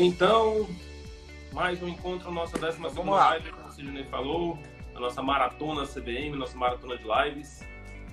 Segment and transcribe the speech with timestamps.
[0.00, 0.68] Então,
[1.52, 4.56] mais um encontro, nossa décima segunda live, como o Sidney falou,
[4.94, 7.66] a nossa maratona CBM, nossa maratona de lives.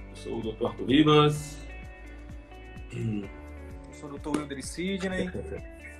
[0.09, 0.65] Eu sou o Dr.
[0.65, 1.63] Arthur Ribas.
[2.91, 3.29] Eu
[3.93, 4.29] sou o Dr.
[4.29, 5.29] Wilder Sidney.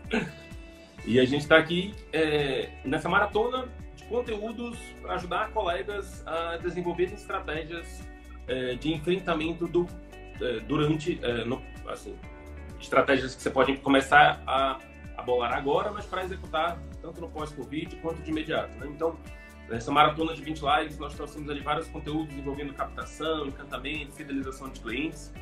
[1.05, 7.13] e a gente está aqui é, nessa maratona de conteúdos para ajudar colegas a desenvolverem
[7.13, 8.03] estratégias
[8.47, 9.85] é, de enfrentamento do,
[10.41, 12.15] é, durante, é, no, assim,
[12.81, 14.79] estratégias que você pode começar a
[15.17, 18.77] a bolar agora, mas para executar tanto no pós-Covid quanto de imediato.
[18.77, 18.87] Né?
[18.87, 19.17] Então,
[19.69, 24.79] nessa maratona de 20 lives, nós trouxemos ali vários conteúdos envolvendo captação, encantamento, fidelização de
[24.79, 25.33] clientes.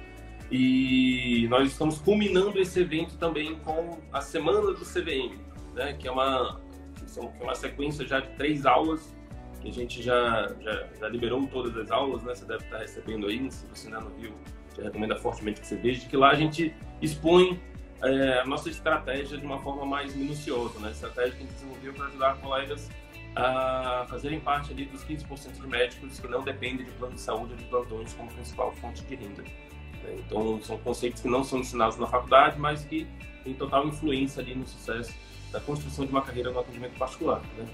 [0.52, 5.38] E nós estamos culminando esse evento também com a Semana do CVM,
[5.74, 5.94] né?
[5.94, 6.62] que, é uma,
[6.96, 9.16] que é uma sequência já de três aulas
[9.64, 12.36] que a gente já, já, já, liberou todas as aulas, né?
[12.36, 14.34] Você deve estar recebendo aí, se você ainda não viu,
[14.76, 17.62] já recomendo fortemente que você veja, que lá a gente expõe
[18.04, 20.92] é, a nossa estratégia de uma forma mais minuciosa, né?
[20.92, 22.90] Estratégia que a gente desenvolveu para ajudar colegas
[23.36, 27.54] a fazerem parte ali dos 15% de médicos que não dependem de plano de saúde
[27.54, 29.42] ou de plantões como principal fonte de renda.
[29.42, 30.16] Né?
[30.20, 33.08] Então, são conceitos que não são ensinados na faculdade, mas que
[33.44, 35.14] têm total influência ali no sucesso
[35.52, 37.42] da construção de uma carreira no atendimento particular.
[37.58, 37.66] Né?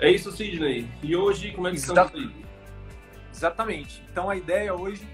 [0.00, 0.88] É isso, Sidney.
[1.02, 2.30] E hoje, como é que estamos aí?
[3.32, 4.02] Exatamente.
[4.10, 5.06] Então, a ideia hoje,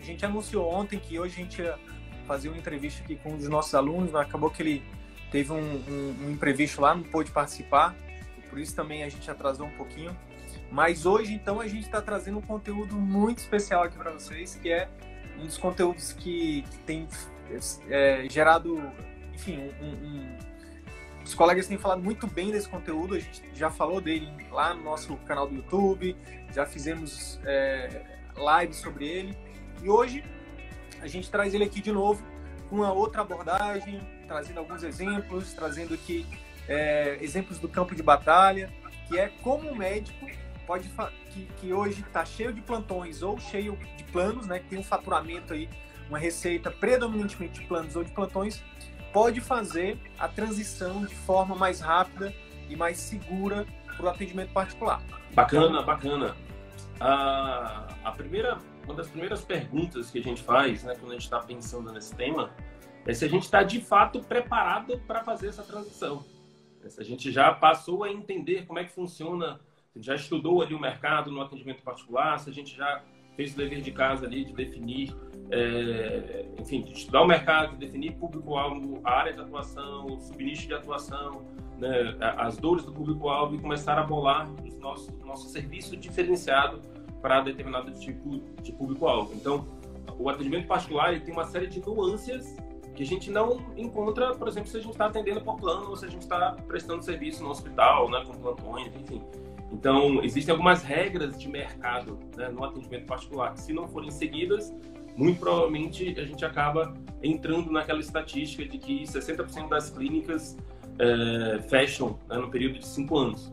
[0.00, 1.78] a gente anunciou ontem que hoje a gente ia
[2.24, 4.82] fazer uma entrevista aqui com um dos nossos alunos, mas acabou que ele
[5.30, 7.94] teve um, um, um imprevisto lá, não pôde participar,
[8.48, 10.16] por isso também a gente atrasou um pouquinho.
[10.70, 14.70] Mas hoje, então, a gente está trazendo um conteúdo muito especial aqui para vocês, que
[14.70, 14.88] é
[15.38, 17.08] um dos conteúdos que, que tem
[17.88, 18.80] é, gerado,
[19.32, 20.38] enfim, um, um,
[21.24, 24.82] os colegas têm falado muito bem desse conteúdo, a gente já falou dele lá no
[24.82, 26.16] nosso canal do YouTube,
[26.52, 28.02] já fizemos é,
[28.36, 29.36] lives sobre ele,
[29.82, 30.24] e hoje
[31.04, 32.24] a gente traz ele aqui de novo
[32.70, 36.26] com uma outra abordagem, trazendo alguns exemplos, trazendo aqui
[36.66, 38.72] é, exemplos do campo de batalha,
[39.06, 40.26] que é como o médico
[40.66, 40.90] pode
[41.30, 44.82] que, que hoje está cheio de plantões ou cheio de planos, né, que tem um
[44.82, 45.68] faturamento aí,
[46.08, 48.62] uma receita predominantemente de planos ou de plantões,
[49.12, 52.32] pode fazer a transição de forma mais rápida
[52.66, 55.02] e mais segura para o atendimento particular.
[55.34, 56.34] Bacana, bacana.
[56.98, 61.24] A, a primeira uma das primeiras perguntas que a gente faz, né, quando a gente
[61.24, 62.50] está pensando nesse tema,
[63.06, 66.24] é se a gente está de fato preparado para fazer essa transição.
[66.88, 69.58] Se a gente já passou a entender como é que funciona,
[69.92, 73.02] se já estudou ali o mercado no atendimento particular, se a gente já
[73.36, 75.14] fez o dever de casa ali de definir,
[75.50, 80.74] é, enfim, de estudar o mercado, definir público-alvo, a área de atuação, o subnicho de
[80.74, 81.42] atuação,
[81.78, 86.80] né, as dores do público-alvo e começar a bolar o nosso, nosso serviço diferenciado
[87.24, 89.32] para determinado tipo de público-alvo.
[89.34, 89.66] Então,
[90.18, 92.54] o atendimento particular tem uma série de nuances
[92.94, 95.96] que a gente não encontra, por exemplo, se a gente está atendendo por plano ou
[95.96, 99.22] se a gente está prestando serviço no hospital, né, com plantões, enfim.
[99.72, 104.70] Então, existem algumas regras de mercado né, no atendimento particular que, se não forem seguidas,
[105.16, 106.92] muito provavelmente a gente acaba
[107.22, 110.58] entrando naquela estatística de que 60% das clínicas
[110.98, 113.50] é, fecham né, no período de cinco anos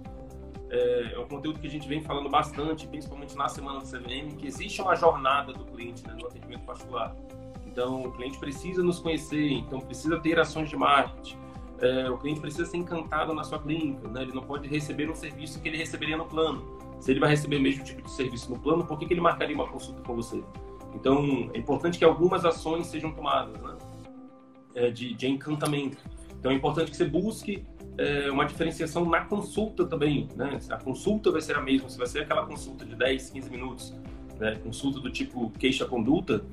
[0.72, 4.38] é, é um conteúdo que a gente vem falando bastante, principalmente na semana do CVM,
[4.38, 7.14] que existe uma jornada do cliente né, no atendimento particular.
[7.68, 11.38] Então, o cliente precisa nos conhecer, então precisa ter ações de marketing.
[11.80, 14.22] É, o cliente precisa ser encantado na sua clínica, né?
[14.22, 16.80] ele não pode receber um serviço que ele receberia no plano.
[17.00, 19.22] Se ele vai receber o mesmo tipo de serviço no plano, por que, que ele
[19.22, 20.42] marcaria uma consulta com você?
[20.94, 23.78] Então, é importante que algumas ações sejam tomadas né?
[24.76, 25.98] É, de, de encantamento.
[26.40, 27.66] Então, é importante que você busque
[27.98, 30.60] é, uma diferenciação na consulta também, né?
[30.70, 33.96] A consulta vai ser a mesma, se vai ser aquela consulta de 10, 15 minutos,
[34.40, 34.56] né?
[34.64, 36.44] Consulta do tipo queixa-conduta,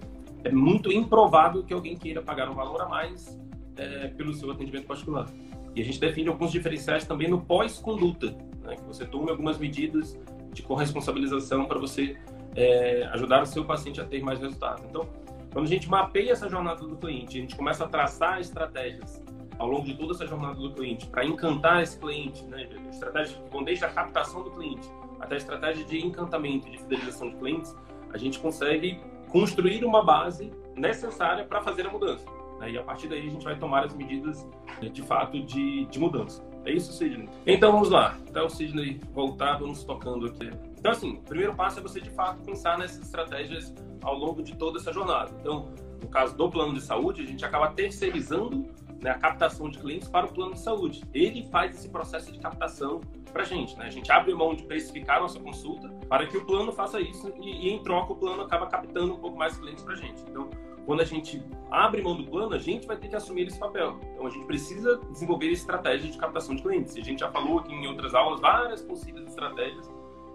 [0.44, 3.38] é muito improvável que alguém queira pagar um valor a mais
[3.76, 5.28] é, pelo seu atendimento particular.
[5.74, 8.76] E a gente define alguns diferenciais também no pós-conduta, né?
[8.76, 10.18] que você tome algumas medidas
[10.52, 12.16] de corresponsabilização para você
[12.54, 14.84] é, ajudar o seu paciente a ter mais resultados.
[14.84, 15.08] Então,
[15.52, 19.22] quando a gente mapeia essa jornada do cliente, a gente começa a traçar estratégias
[19.58, 22.68] ao longo de toda essa jornada do cliente, para encantar esse cliente, né?
[22.90, 24.88] estratégias que vão desde a captação do cliente
[25.20, 27.76] até a estratégia de encantamento e de fidelização de clientes,
[28.12, 32.24] a gente consegue construir uma base necessária para fazer a mudança.
[32.60, 32.72] Né?
[32.72, 34.46] E a partir daí a gente vai tomar as medidas
[34.80, 36.42] né, de fato de, de mudança.
[36.64, 37.28] É isso, Sidney?
[37.46, 38.16] Então vamos lá.
[38.28, 40.50] Até o Sidney voltar, vamos tocando aqui.
[40.78, 44.54] Então, assim, o primeiro passo é você de fato pensar nessas estratégias ao longo de
[44.56, 45.30] toda essa jornada.
[45.40, 45.68] Então,
[46.00, 48.68] no caso do plano de saúde, a gente acaba terceirizando
[49.00, 51.02] né, a captação de clientes para o plano de saúde.
[51.14, 53.00] Ele faz esse processo de captação
[53.32, 53.76] para a gente.
[53.76, 53.86] Né?
[53.86, 57.68] A gente abre mão de precificar nossa consulta para que o plano faça isso e,
[57.68, 60.22] e, em troca, o plano acaba captando um pouco mais clientes para a gente.
[60.28, 60.50] Então,
[60.84, 64.00] quando a gente abre mão do plano, a gente vai ter que assumir esse papel.
[64.14, 66.96] Então, a gente precisa desenvolver estratégias de captação de clientes.
[66.96, 69.88] A gente já falou aqui em outras aulas várias possíveis estratégias,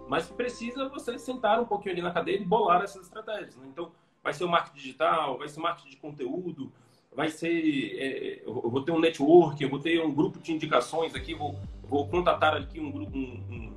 [0.08, 3.56] mas precisa você sentar um pouquinho ali na cadeira e bolar essas estratégias.
[3.56, 3.66] Né?
[3.68, 3.90] Então,
[4.22, 6.72] vai ser o marketing digital, vai ser marketing de conteúdo,
[7.14, 7.96] vai ser.
[7.98, 11.58] É, eu vou ter um network, eu vou ter um grupo de indicações aqui, vou,
[11.88, 13.72] vou contatar aqui um grupo, um, um,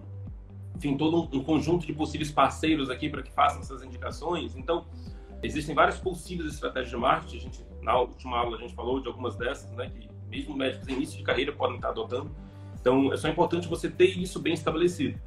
[0.76, 4.56] enfim, todo um, um conjunto de possíveis parceiros aqui para que façam essas indicações.
[4.56, 4.86] Então,
[5.44, 7.38] Existem várias possíveis estratégias de marketing.
[7.38, 10.88] A gente, na última aula a gente falou de algumas dessas, né, que mesmo médicos
[10.88, 12.32] em início de carreira podem estar adotando.
[12.80, 15.20] Então, é só importante você ter isso bem estabelecido.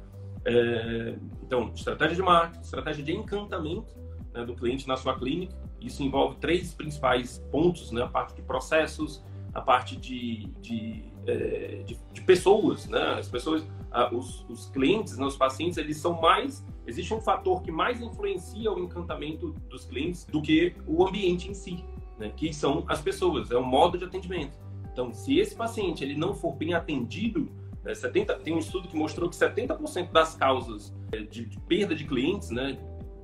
[0.43, 3.93] É, então, estratégia de marketing, estratégia de encantamento
[4.33, 5.55] né, do cliente na sua clínica.
[5.81, 8.03] Isso envolve três principais pontos, né?
[8.03, 9.23] A parte de processos,
[9.53, 13.15] a parte de, de, é, de, de pessoas, né?
[13.19, 13.65] As pessoas,
[14.13, 18.71] os, os clientes, né, os pacientes, eles são mais existe um fator que mais influencia
[18.71, 21.83] o encantamento dos clientes do que o ambiente em si,
[22.17, 22.31] né?
[22.35, 24.57] que são as pessoas, é o modo de atendimento.
[24.91, 27.49] Então, se esse paciente ele não for bem atendido,
[27.83, 31.95] né, 70, tem um estudo que mostrou que 70% das causas é, de, de, perda
[31.95, 32.77] de clientes, né,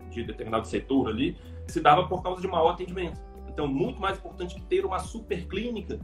[0.09, 3.19] de determinado setor ali, se dava por causa de mau atendimento.
[3.47, 5.99] Então, muito mais importante que ter uma super clínica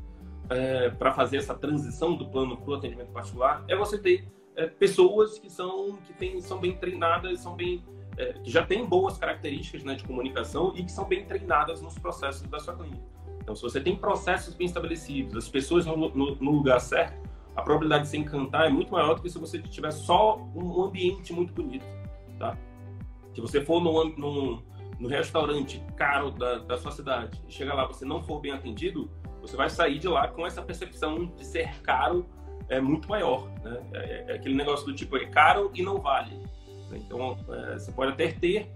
[0.49, 4.67] é, para fazer essa transição do plano para o atendimento particular é você ter é,
[4.67, 7.83] pessoas que são que tem, são bem treinadas, são bem
[8.17, 11.97] é, que já têm boas características né, de comunicação e que são bem treinadas nos
[11.97, 13.03] processos da sua clínica.
[13.39, 17.21] Então, se você tem processos bem estabelecidos, as pessoas no, no, no lugar certo,
[17.55, 20.83] a probabilidade de se encantar é muito maior do que se você tiver só um
[20.83, 21.85] ambiente muito bonito,
[22.39, 22.57] tá?
[23.33, 24.63] Se você for no, no,
[24.99, 29.09] no restaurante caro da, da sua cidade e chegar lá você não for bem atendido,
[29.41, 32.25] você vai sair de lá com essa percepção de ser caro
[32.69, 33.49] é muito maior.
[33.63, 33.81] Né?
[33.93, 36.39] É, é, aquele negócio do tipo, é caro e não vale.
[36.91, 38.69] Então, é, você pode até ter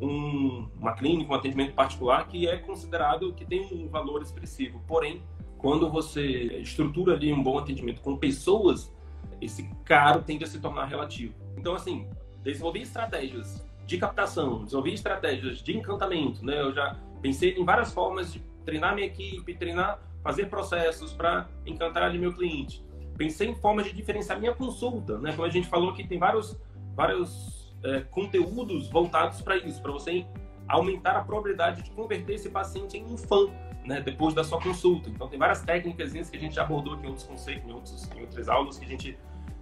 [0.00, 4.82] um, uma clínica, um atendimento particular que é considerado que tem um valor expressivo.
[4.86, 5.22] Porém,
[5.58, 8.92] quando você estrutura ali um bom atendimento com pessoas,
[9.40, 11.34] esse caro tende a se tornar relativo.
[11.56, 12.08] Então, assim,
[12.42, 16.60] desenvolver estratégias de captação, desenvolver estratégias de encantamento, né?
[16.60, 22.04] Eu já pensei em várias formas de treinar minha equipe, treinar, fazer processos para encantar
[22.04, 22.84] ali meu cliente
[23.16, 25.32] pensei em formas de diferenciar minha consulta, né?
[25.32, 26.58] Como a gente falou aqui, tem vários,
[26.94, 30.26] vários é, conteúdos voltados para isso, para você
[30.68, 33.46] aumentar a probabilidade de converter esse paciente em um fã,
[33.84, 34.00] né?
[34.00, 35.08] Depois da sua consulta.
[35.08, 38.10] Então, tem várias técnicas que a gente já abordou aqui em outros conceitos, em, outros,
[38.12, 39.18] em outras aulas que a gente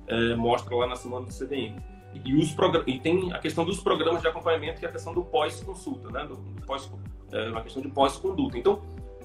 [0.06, 1.76] é, mostra lá na semana do CDM.
[2.12, 2.54] E, os
[2.86, 6.26] e tem a questão dos programas de acompanhamento, que é a questão do pós-consulta, né?
[6.26, 6.90] Do, do pós,
[7.32, 8.58] é, uma questão de pós-conduta.
[8.58, 8.82] Então,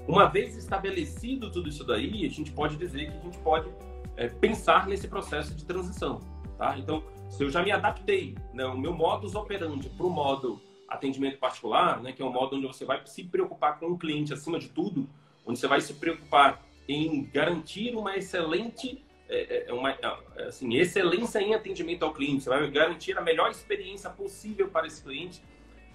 [0.08, 3.70] uma vez estabelecido tudo isso daí, a gente pode dizer que a gente pode
[4.16, 6.20] é, pensar nesse processo de transição.
[6.58, 6.78] Tá?
[6.78, 11.40] Então, se eu já me adaptei, né, o meu modus operandi para o modo atendimento
[11.40, 14.60] particular, né, que é um modo onde você vai se preocupar com o cliente acima
[14.60, 15.10] de tudo,
[15.46, 21.40] onde você vai se preocupar em garantir uma excelente é, é uma, é, assim, excelência
[21.40, 25.42] em atendimento ao cliente, você vai garantir a melhor experiência possível para esse cliente.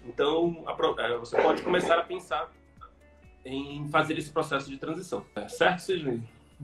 [0.06, 2.50] Então, a, é, você pode começar a pensar
[3.44, 5.24] em fazer esse processo de transição.
[5.48, 6.22] Certo, Sidney?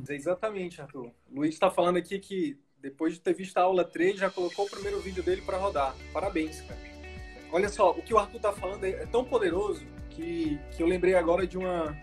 [0.08, 1.06] Exatamente, Arthur.
[1.30, 4.66] O Luiz está falando aqui que depois de ter visto a aula 3, já colocou
[4.66, 5.94] o primeiro vídeo dele para rodar.
[6.12, 6.78] Parabéns, cara.
[7.50, 11.14] Olha só, o que o Arthur está falando é tão poderoso que, que eu lembrei
[11.14, 11.96] agora de uma,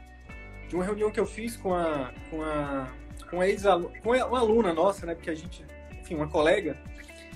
[0.68, 2.92] de uma reunião que eu fiz com a, com a,
[3.30, 3.64] com ex
[4.02, 5.16] com uma aluna nossa, né?
[5.16, 5.66] Porque a gente,
[6.00, 6.78] enfim, uma colega,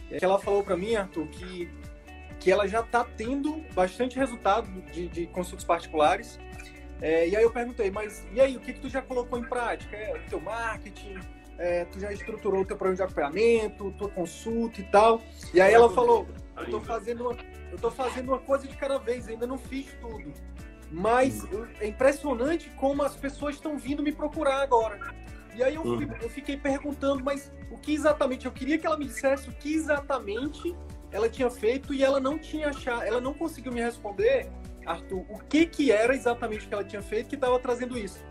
[0.10, 1.70] que ela falou para mim, Arthur, que,
[2.40, 6.40] que ela já está tendo bastante resultado de, de consultas particulares
[7.02, 9.44] é, e aí eu perguntei, mas e aí, o que, que tu já colocou em
[9.44, 9.96] prática?
[9.96, 11.20] É, o teu marketing,
[11.58, 15.22] é, tu já estruturou o teu programa de acompanhamento, tua consulta e tal.
[15.54, 16.28] E aí ela falou,
[16.58, 17.38] eu tô fazendo uma,
[17.72, 20.34] eu tô fazendo uma coisa de cada vez, ainda não fiz tudo.
[20.90, 21.46] Mas
[21.82, 24.98] é impressionante como as pessoas estão vindo me procurar agora.
[25.58, 26.08] E aí eu, hum.
[26.22, 28.46] eu fiquei perguntando, mas o que exatamente?
[28.46, 30.76] Eu queria que ela me dissesse o que exatamente
[31.12, 34.50] ela tinha feito e ela não tinha achado, ela não conseguiu me responder
[34.86, 38.24] Arthur, o que que era exatamente que ela tinha feito que estava trazendo isso.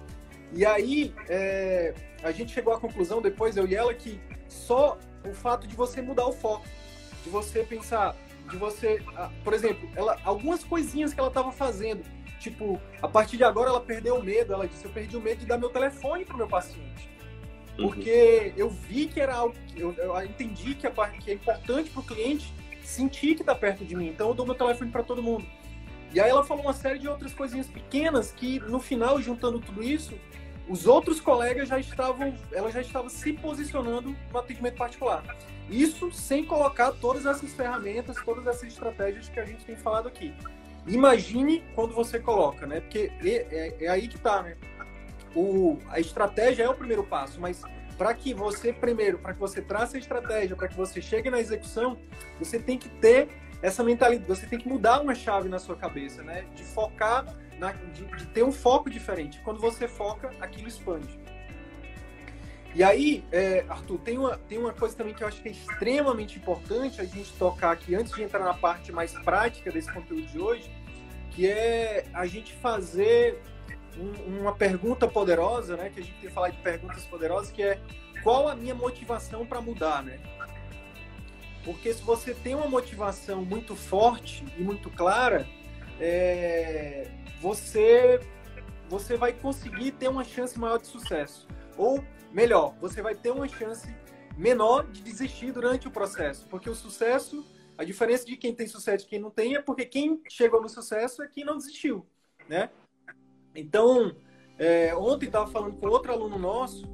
[0.52, 4.96] E aí é, a gente chegou à conclusão depois, eu e ela, que só
[5.28, 6.64] o fato de você mudar o foco,
[7.24, 8.14] de você pensar,
[8.48, 9.02] de você,
[9.42, 12.04] por exemplo, ela, algumas coisinhas que ela estava fazendo,
[12.38, 15.40] tipo, a partir de agora ela perdeu o medo, ela disse, eu perdi o medo
[15.40, 17.15] de dar meu telefone para meu paciente.
[17.78, 17.88] Uhum.
[17.88, 18.52] Porque uhum.
[18.56, 22.04] eu vi que era algo, eu, eu entendi que, a, que é importante para o
[22.04, 22.52] cliente
[22.82, 25.44] sentir que está perto de mim, então eu dou meu telefone para todo mundo.
[26.14, 29.82] E aí ela falou uma série de outras coisinhas pequenas que no final, juntando tudo
[29.82, 30.14] isso,
[30.68, 35.22] os outros colegas já estavam, ela já estava se posicionando no atendimento particular.
[35.68, 40.32] Isso sem colocar todas essas ferramentas, todas essas estratégias que a gente tem falado aqui.
[40.86, 42.80] Imagine quando você coloca, né?
[42.80, 44.56] Porque é, é, é aí que tá, né?
[45.36, 47.62] O, a estratégia é o primeiro passo, mas
[47.98, 51.38] para que você primeiro, para que você trace a estratégia, para que você chegue na
[51.38, 51.98] execução,
[52.38, 53.28] você tem que ter
[53.62, 56.46] essa mentalidade, você tem que mudar uma chave na sua cabeça, né?
[56.54, 57.26] De focar,
[57.58, 59.40] na, de, de ter um foco diferente.
[59.42, 61.18] Quando você foca, aquilo expande.
[62.74, 65.52] E aí, é, Arthur, tem uma, tem uma coisa também que eu acho que é
[65.52, 70.26] extremamente importante a gente tocar aqui, antes de entrar na parte mais prática desse conteúdo
[70.26, 70.70] de hoje,
[71.30, 73.40] que é a gente fazer
[73.98, 75.90] um, uma pergunta poderosa, né?
[75.90, 77.80] Que a gente tem que falar de perguntas poderosas, que é
[78.22, 80.20] qual a minha motivação para mudar, né?
[81.64, 85.46] Porque se você tem uma motivação muito forte e muito clara,
[85.98, 87.10] é,
[87.40, 88.20] você,
[88.88, 91.48] você vai conseguir ter uma chance maior de sucesso.
[91.76, 93.88] Ou melhor, você vai ter uma chance
[94.36, 97.44] menor de desistir durante o processo, porque o sucesso,
[97.76, 100.68] a diferença de quem tem sucesso e quem não tem é porque quem chegou no
[100.68, 102.06] sucesso é quem não desistiu,
[102.48, 102.70] né?
[103.56, 104.14] Então,
[104.58, 106.86] é, ontem estava falando com outro aluno nosso,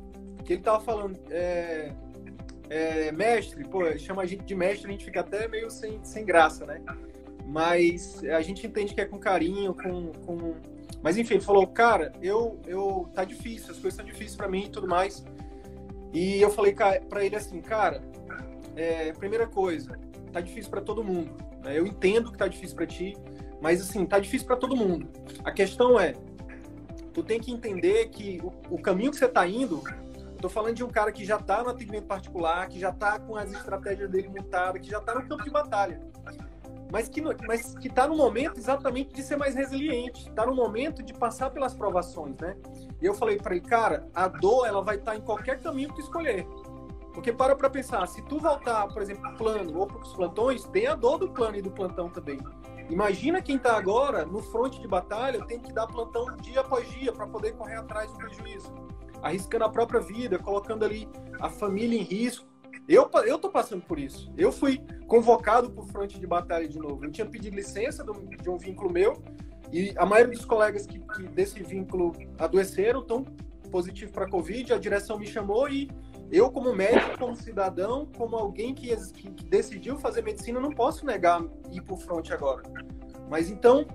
[0.44, 1.92] que ele estava falando, é,
[2.70, 6.24] é, mestre, pô, chama a gente de mestre, a gente fica até meio sem, sem
[6.24, 6.80] graça, né?
[7.44, 10.54] Mas a gente entende que é com carinho, com, com
[11.02, 14.66] mas enfim, ele falou, cara, eu, eu tá difícil, as coisas estão difíceis para mim
[14.66, 15.24] e tudo mais.
[16.12, 18.00] E eu falei para ele assim, cara,
[18.76, 19.98] é, primeira coisa,
[20.32, 21.34] tá difícil para todo mundo.
[21.64, 21.76] Né?
[21.76, 23.16] Eu entendo que tá difícil para ti,
[23.60, 25.08] mas assim, tá difícil para todo mundo.
[25.42, 26.14] A questão é,
[27.12, 29.82] tu tem que entender que o, o caminho que você tá indo,
[30.40, 33.36] tô falando de um cara que já tá no atendimento particular, que já tá com
[33.36, 36.00] as estratégias dele montadas, que já tá no campo de batalha
[36.92, 41.02] mas que mas que está no momento exatamente de ser mais resiliente, está no momento
[41.02, 42.54] de passar pelas provações, né?
[43.00, 45.88] E eu falei para ele, cara, a dor ela vai estar tá em qualquer caminho
[45.88, 46.46] que tu escolher.
[47.14, 50.86] Porque para para pensar, se tu voltar, por exemplo, plano ou para os plantões, tem
[50.86, 52.38] a dor do plano e do plantão também.
[52.92, 57.12] Imagina quem está agora no fronte de batalha, tem que dar plantão dia após dia
[57.12, 58.72] para poder correr atrás do prejuízo,
[59.22, 61.08] arriscando a própria vida, colocando ali
[61.40, 62.52] a família em risco
[62.88, 64.32] eu, eu tô passando por isso.
[64.36, 67.04] Eu fui convocado por fronte de batalha de novo.
[67.04, 69.22] Eu tinha pedido licença de um vínculo meu
[69.72, 73.24] e a maioria dos colegas que, que desse vínculo adoeceram estão
[73.70, 74.72] positivo para Covid.
[74.72, 75.88] A direção me chamou e
[76.32, 81.44] eu, como médico, como cidadão, como alguém que, que, decidiu fazer medicina, não posso negar
[81.70, 82.62] ir para o fronte agora.
[83.28, 83.86] Mas então,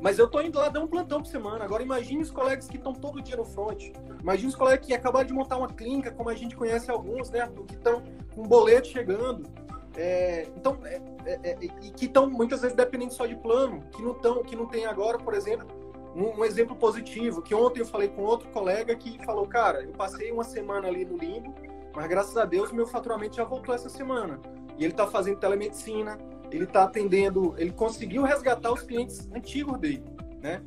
[0.00, 1.64] mas eu tô indo lá dar um plantão por semana.
[1.64, 3.92] Agora imagine os colegas que estão todo dia no front.
[4.20, 7.48] Imagine os colegas que acabaram de montar uma clínica, como a gente conhece alguns, né,
[7.68, 8.02] Que estão
[8.34, 9.48] com um boleto chegando.
[9.96, 14.02] É, então, é, é, é, e que estão muitas vezes dependendo só de plano, que
[14.02, 15.68] não tão, que não tem agora, por exemplo,
[16.14, 19.92] um, um, exemplo positivo, que ontem eu falei com outro colega que falou, cara, eu
[19.92, 21.54] passei uma semana ali no limbo,
[21.94, 24.40] mas graças a Deus meu faturamento já voltou essa semana.
[24.78, 26.18] E ele está fazendo telemedicina,
[26.50, 30.04] ele está atendendo, ele conseguiu resgatar os clientes antigos dele,
[30.40, 30.62] né?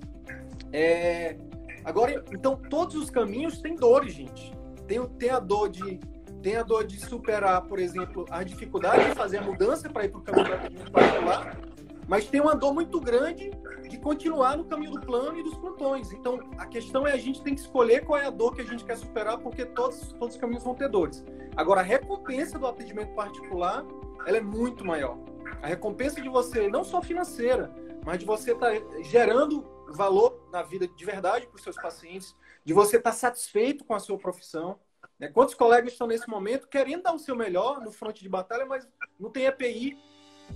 [0.71, 1.37] É,
[1.83, 4.53] agora, então todos os caminhos têm dores, gente.
[4.87, 5.99] Tem, tem a dor de
[6.41, 10.09] tem a dor de superar, por exemplo, a dificuldade de fazer a mudança para ir
[10.09, 11.57] para o caminho particular,
[12.07, 13.51] mas tem uma dor muito grande
[13.89, 16.11] de continuar no caminho do plano e dos plantões.
[16.11, 18.65] Então, a questão é a gente tem que escolher qual é a dor que a
[18.65, 21.23] gente quer superar, porque todos, todos os caminhos vão ter dores.
[21.55, 23.85] Agora, a recompensa do atendimento particular,
[24.25, 25.17] ela é muito maior.
[25.61, 27.73] A recompensa de você, não só financeira,
[28.05, 32.35] mas de você estar tá gerando valor na vida de verdade para os seus pacientes,
[32.63, 34.79] de você estar tá satisfeito com a sua profissão.
[35.19, 35.27] Né?
[35.27, 38.87] Quantos colegas estão nesse momento querendo dar o seu melhor no fronte de batalha, mas
[39.19, 39.97] não tem EPI,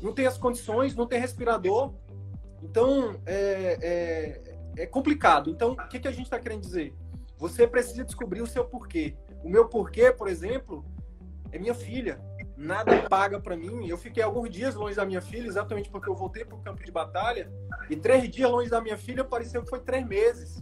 [0.01, 1.93] não tem as condições, não tem respirador.
[2.61, 5.49] Então, é, é, é complicado.
[5.49, 6.93] Então, o que, que a gente está querendo dizer?
[7.37, 9.15] Você precisa descobrir o seu porquê.
[9.43, 10.85] O meu porquê, por exemplo,
[11.51, 12.21] é minha filha
[12.59, 13.87] nada paga para mim.
[13.87, 16.83] Eu fiquei alguns dias longe da minha filha, exatamente porque eu voltei para o campo
[16.83, 17.49] de batalha.
[17.89, 20.61] E três dias longe da minha filha pareceu que foi três meses.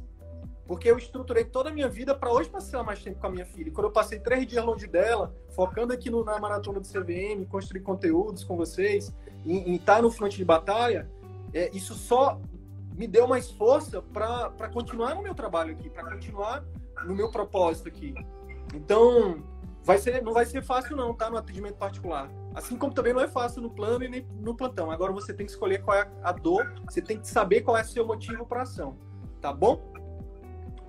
[0.68, 3.46] Porque eu estruturei toda a minha vida para hoje passar mais tempo com a minha
[3.46, 3.70] filha.
[3.70, 7.46] E quando eu passei três dias longe dela, focando aqui no, na maratona do CVM,
[7.50, 9.14] construir conteúdos com vocês,
[9.46, 11.10] em estar tá no fronte de batalha,
[11.54, 12.40] é, isso só
[12.98, 16.66] me deu mais força para continuar no meu trabalho aqui, para continuar
[17.06, 18.14] no meu propósito aqui.
[18.74, 19.44] Então,
[19.84, 21.30] vai ser, não vai ser fácil não, tá?
[21.30, 22.30] No atendimento particular.
[22.54, 24.90] Assim como também não é fácil no plano e nem no plantão.
[24.90, 27.84] Agora você tem que escolher qual é a dor, você tem que saber qual é
[27.84, 28.98] o seu motivo para ação,
[29.40, 29.94] tá bom?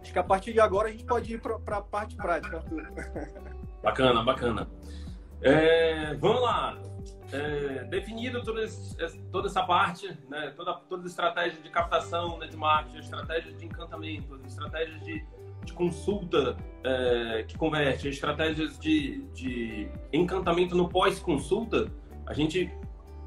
[0.09, 2.91] Acho que a partir de agora a gente pode ir para a parte prática, Arthur.
[3.85, 4.69] Bacana, bacana.
[5.43, 6.79] É, vamos lá.
[7.31, 8.63] É, definido toda,
[9.31, 14.41] toda essa parte, né, toda, toda estratégia de captação, né, de marketing, estratégia de encantamento,
[14.47, 15.25] estratégia de
[15.65, 21.93] de consulta é, que converte, estratégias de, de encantamento no pós-consulta,
[22.27, 22.73] a gente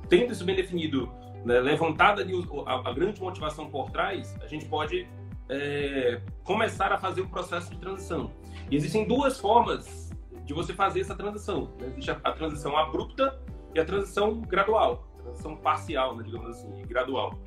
[0.09, 1.11] tendo isso bem definido,
[1.45, 2.25] né, levantada
[2.65, 5.07] a, a, grande motivação por trás, a gente pode
[5.51, 8.31] é, começar a fazer o processo de transição.
[8.70, 10.10] E existem duas formas
[10.46, 11.74] de você fazer essa transição.
[11.79, 11.88] Né?
[11.88, 13.38] Existe a, a, transição abrupta
[13.75, 17.38] e a transição gradual, a transição parcial, né, digamos assim, gradual.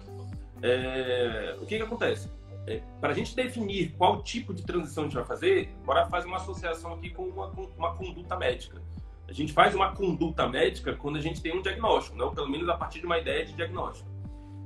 [0.62, 2.30] É, o que, que acontece?
[2.66, 6.26] É, para a gente definir qual tipo de transição a gente vai fazer, bora fazer
[6.26, 8.82] uma associação aqui com uma, com uma conduta médica.
[9.26, 12.24] A gente faz uma conduta médica quando a gente tem um diagnóstico, né?
[12.24, 14.13] ou pelo menos a partir de uma ideia de diagnóstico.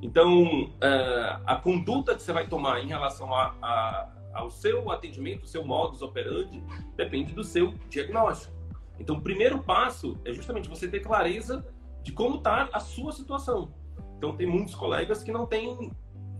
[0.00, 5.46] Então, é, a conduta que você vai tomar em relação a, a, ao seu atendimento,
[5.46, 6.62] seu modus operandi,
[6.96, 8.54] depende do seu diagnóstico.
[8.98, 11.66] Então, o primeiro passo é justamente você ter clareza
[12.02, 13.72] de como está a sua situação.
[14.16, 15.90] Então, tem muitos colegas que não têm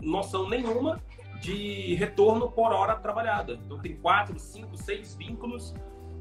[0.01, 1.01] noção nenhuma
[1.41, 3.59] de retorno por hora trabalhada.
[3.65, 5.73] Então, tem quatro, cinco, seis vínculos.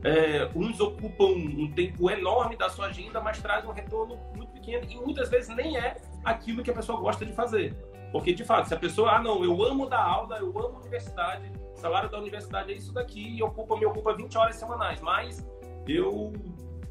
[0.04, 4.86] É, uns ocupam um tempo enorme da sua agenda, mas trazem um retorno muito pequeno
[4.88, 7.74] e muitas vezes nem é aquilo que a pessoa gosta de fazer.
[8.12, 11.50] Porque, de fato, se a pessoa, ah, não, eu amo dar aula, eu amo universidade,
[11.74, 15.46] salário da universidade é isso daqui e ocupa, me ocupa 20 horas semanais, mas
[15.86, 16.32] eu,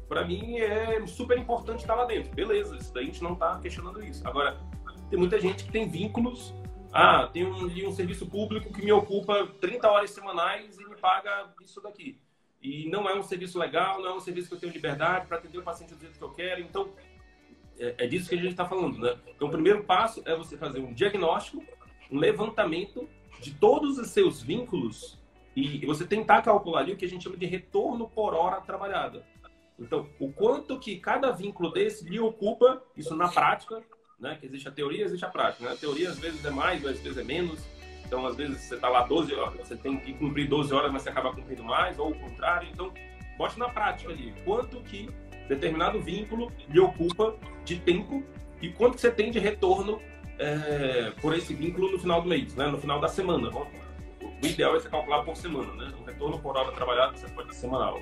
[0.08, 2.32] para mim, é super importante estar lá dentro.
[2.34, 4.26] Beleza, isso daí a gente não está questionando isso.
[4.28, 4.58] Agora,
[5.10, 6.54] tem muita gente que tem vínculos
[6.92, 11.48] ah, tem um, um serviço público que me ocupa 30 horas semanais e me paga
[11.62, 12.18] isso daqui.
[12.62, 15.38] E não é um serviço legal, não é um serviço que eu tenho liberdade para
[15.38, 16.60] atender o paciente do jeito que eu quero.
[16.60, 16.92] Então,
[17.78, 19.16] é, é disso que a gente está falando, né?
[19.28, 21.64] Então, o primeiro passo é você fazer um diagnóstico,
[22.10, 23.08] um levantamento
[23.40, 25.18] de todos os seus vínculos
[25.54, 29.26] e você tentar calcular ali o que a gente chama de retorno por hora trabalhada.
[29.78, 33.82] Então, o quanto que cada vínculo desse lhe ocupa, isso na prática,
[34.18, 34.36] né?
[34.38, 35.64] Que existe a teoria, existe a prática.
[35.64, 35.72] Né?
[35.72, 37.60] A teoria às vezes é mais, às vezes é menos.
[38.08, 41.02] Então, às vezes você está lá 12 horas, você tem que cumprir 12 horas, mas
[41.02, 42.66] você acaba cumprindo mais, ou o contrário.
[42.72, 42.90] Então,
[43.36, 45.10] bote na prática ali quanto que
[45.46, 47.36] determinado vínculo lhe ocupa
[47.66, 48.24] de tempo
[48.62, 50.00] e quanto você tem de retorno
[50.38, 52.66] é, por esse vínculo no final do mês, né?
[52.66, 53.50] no final da semana.
[53.50, 55.92] O ideal é você calcular por semana, né?
[56.00, 58.00] O retorno por hora trabalhada você pode ser semanal.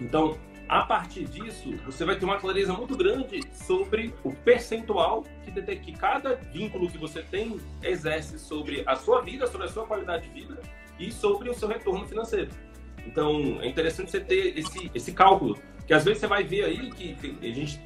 [0.00, 5.76] Então, a partir disso, você vai ter uma clareza muito grande sobre o percentual que,
[5.76, 10.28] que cada vínculo que você tem exerce sobre a sua vida, sobre a sua qualidade
[10.28, 10.60] de vida
[10.98, 12.50] e sobre o seu retorno financeiro.
[13.06, 16.90] Então, é interessante você ter esse, esse cálculo, que às vezes você vai ver aí
[16.90, 17.80] que a gente,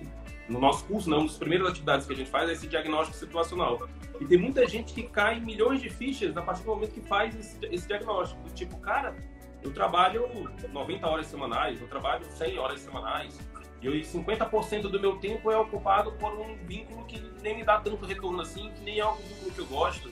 [0.49, 3.19] no nosso curso, né, uma das primeiras atividades que a gente faz é esse diagnóstico
[3.19, 3.87] situacional.
[4.19, 7.39] E tem muita gente que cai milhões de fichas a partir do momento que faz
[7.39, 8.41] esse, esse diagnóstico.
[8.55, 9.15] Tipo, cara,
[9.63, 10.29] eu trabalho
[10.73, 13.39] 90 horas semanais, eu trabalho 100 horas semanais,
[13.83, 18.05] e 50% do meu tempo é ocupado por um vínculo que nem me dá tanto
[18.05, 20.11] retorno assim, que nem é um vínculo que eu gosto.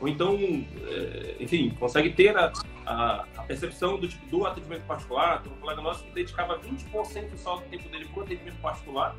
[0.00, 2.50] Ou então, é, enfim, consegue ter a,
[2.86, 5.42] a, a, percepção do tipo do atendimento particular.
[5.42, 9.14] Tem um colega nosso que dedicava 20% só do tempo dele para o atendimento particular,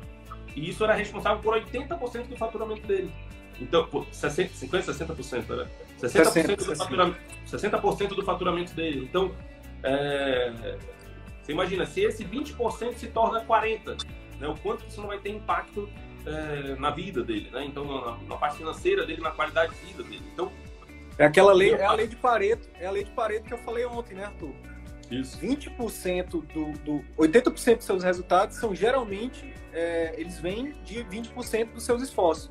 [0.56, 3.12] e isso era responsável por 80% do faturamento dele.
[3.60, 5.68] Então, 60, 50, 60%, né?
[6.00, 9.04] 60%, 60, do, faturamento, 60 do faturamento dele.
[9.08, 9.32] Então,
[9.82, 10.78] é,
[11.42, 14.06] você imagina, se esse 20% se torna 40%,
[14.38, 15.88] né, o quanto isso não vai ter impacto
[16.24, 17.64] é, na vida dele, né?
[17.64, 20.22] Então, na, na, parte financeira dele, na qualidade de vida dele.
[20.32, 20.52] Então,
[21.18, 23.58] é aquela lei, é a lei de Pareto, é a lei de Pareto que eu
[23.58, 24.54] falei ontem, né, Arthur?
[25.10, 25.38] Isso.
[25.38, 31.84] 20% do, do 80% dos seus resultados são geralmente é, eles vêm de 20% dos
[31.84, 32.50] seus esforços.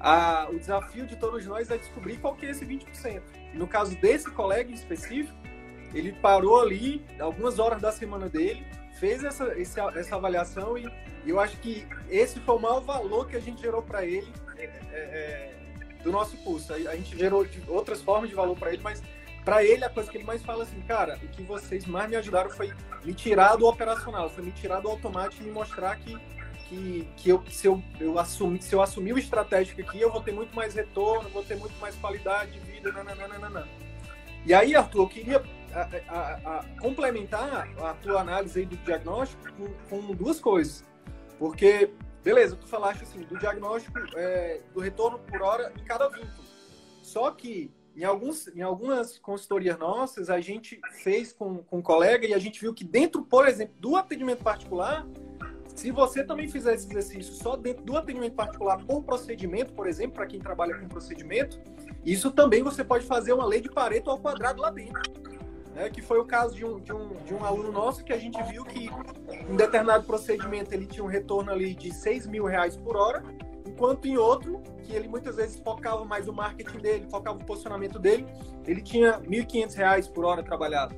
[0.00, 3.22] A, o desafio de todos nós é descobrir qual que é esse 20%.
[3.54, 5.36] No caso desse colega em específico,
[5.94, 8.64] ele parou ali algumas horas da semana dele,
[8.98, 10.90] fez essa, essa, avaliação e,
[11.26, 14.64] eu acho que esse foi o maior valor que a gente gerou para ele é,
[14.64, 15.54] é, é,
[16.02, 16.72] do nosso curso.
[16.72, 19.02] A, a gente gerou outras formas de valor para ele, mas
[19.44, 22.16] para ele a coisa que ele mais fala assim, cara, o que vocês mais me
[22.16, 22.72] ajudaram foi
[23.04, 26.16] me tirar do operacional, foi me tirar do automático e me mostrar que
[26.70, 30.22] que, que eu, se, eu, eu assumir, se eu assumir o estratégico aqui, eu vou
[30.22, 33.66] ter muito mais retorno, vou ter muito mais qualidade de vida, nananana.
[34.46, 35.42] E aí, Arthur, eu queria
[35.74, 39.42] a, a, a complementar a tua análise aí do diagnóstico
[39.88, 40.84] com, com, duas coisas.
[41.38, 41.90] Porque,
[42.22, 46.44] beleza, tu falaste assim, do diagnóstico é, do retorno por hora em cada vínculo.
[47.02, 52.26] Só que em, alguns, em algumas consultorias nossas, a gente fez com, com um colega
[52.26, 55.06] e a gente viu que dentro, por exemplo, do atendimento particular,
[55.74, 60.16] se você também fizer esse exercício só dentro do atendimento particular por procedimento, por exemplo,
[60.16, 61.60] para quem trabalha com procedimento,
[62.04, 65.30] isso também você pode fazer uma lei de Pareto ao quadrado lá dentro
[65.74, 68.18] né, que foi o caso de um, de, um, de um aluno nosso que a
[68.18, 68.90] gente viu que
[69.48, 73.22] em determinado procedimento ele tinha um retorno ali de 6 mil reais por hora,
[73.66, 77.98] enquanto em outro, que ele muitas vezes focava mais o marketing dele, focava o posicionamento
[77.98, 78.26] dele,
[78.66, 80.94] ele tinha 1.500 reais por hora trabalhado.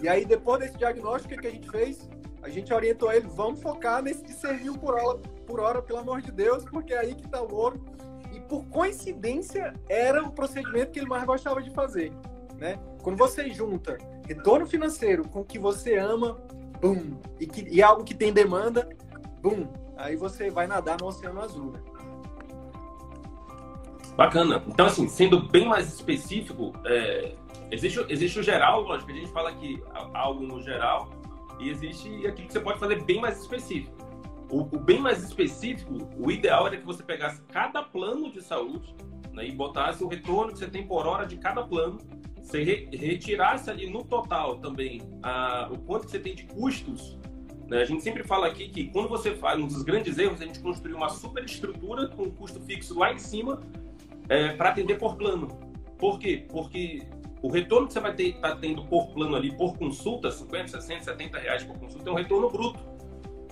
[0.00, 2.08] E aí, depois desse diagnóstico, o que a gente fez?
[2.42, 6.00] A gente orientou ele, vamos focar nesse de 6 mil por hora, por hora, pelo
[6.00, 7.82] amor de Deus, porque é aí que está o ouro.
[8.32, 12.12] E por coincidência, era o procedimento que ele mais gostava de fazer.
[12.64, 12.78] Né?
[13.02, 16.40] Quando você junta retorno financeiro com o que você ama,
[16.80, 18.88] bum, e, que, e algo que tem demanda,
[19.42, 21.72] bum, aí você vai nadar no Oceano Azul.
[21.72, 21.80] Né?
[24.16, 24.64] Bacana.
[24.66, 27.34] Então, assim, sendo bem mais específico, é,
[27.70, 31.10] existe, existe o geral, lógico, a gente fala aqui algo no geral,
[31.60, 33.94] e existe aquilo que você pode fazer bem mais específico.
[34.50, 38.96] O, o, bem mais específico, o ideal era que você pegasse cada plano de saúde
[39.34, 41.98] né, e botasse o retorno que você tem por hora de cada plano,
[42.44, 47.18] você re, retirasse ali no total também a, o quanto você tem de custos.
[47.68, 47.80] Né?
[47.80, 50.60] A gente sempre fala aqui que quando você faz um dos grandes erros, a gente
[50.60, 53.60] construir uma superestrutura com custo fixo lá em cima
[54.28, 55.48] é, para atender por plano.
[55.98, 56.46] Por quê?
[56.50, 57.02] Porque
[57.42, 61.02] o retorno que você vai estar tá tendo por plano ali, por consulta, 50, 60,
[61.02, 62.78] 70 reais por consulta, é um retorno bruto.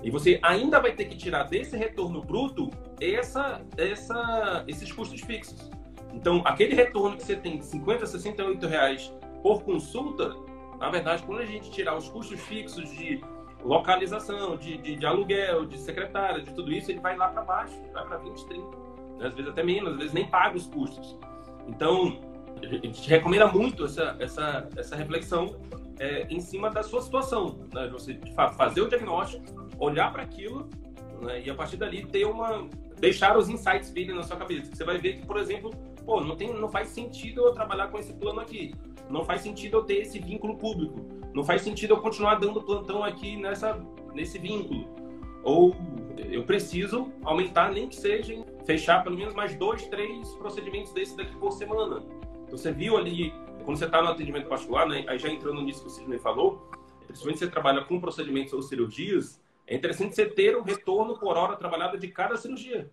[0.02, 5.70] E você ainda vai ter que tirar desse retorno bruto essa, essa, esses custos fixos.
[6.12, 10.34] Então, aquele retorno que você tem de 50, 68 reais por consulta,
[10.78, 13.22] na verdade, quando a gente tirar os custos fixos de
[13.64, 17.74] localização, de, de, de aluguel, de secretária, de tudo isso, ele vai lá para baixo,
[17.92, 18.82] vai para 20, 30
[19.22, 19.28] né?
[19.28, 21.16] às vezes até menos, às vezes nem paga os custos.
[21.68, 22.20] Então,
[22.60, 25.56] a gente recomenda muito essa, essa, essa reflexão
[25.98, 27.58] é, em cima da sua situação.
[27.72, 27.88] Né?
[27.88, 29.44] Você, fato, fazer o diagnóstico,
[29.78, 30.68] olhar para aquilo
[31.20, 31.42] né?
[31.44, 32.68] e a partir dali ter uma.
[32.98, 34.74] deixar os insights virem na sua cabeça.
[34.74, 35.70] Você vai ver que, por exemplo,
[36.04, 38.74] pô, não, tem, não faz sentido eu trabalhar com esse plano aqui.
[39.08, 41.00] Não faz sentido eu ter esse vínculo público.
[41.34, 43.80] Não faz sentido eu continuar dando plantão aqui nessa,
[44.14, 44.88] nesse vínculo.
[45.42, 45.74] Ou
[46.30, 51.34] eu preciso aumentar, nem que seja fechar pelo menos mais dois, três procedimentos desses daqui
[51.36, 52.02] por semana.
[52.44, 53.32] Então, você viu ali,
[53.64, 56.70] quando você está no atendimento particular, né, aí já entrando nisso que o Sidney falou,
[57.06, 61.56] principalmente você trabalha com procedimentos ou cirurgias, é interessante você ter o retorno por hora
[61.56, 62.90] trabalhada de cada cirurgia.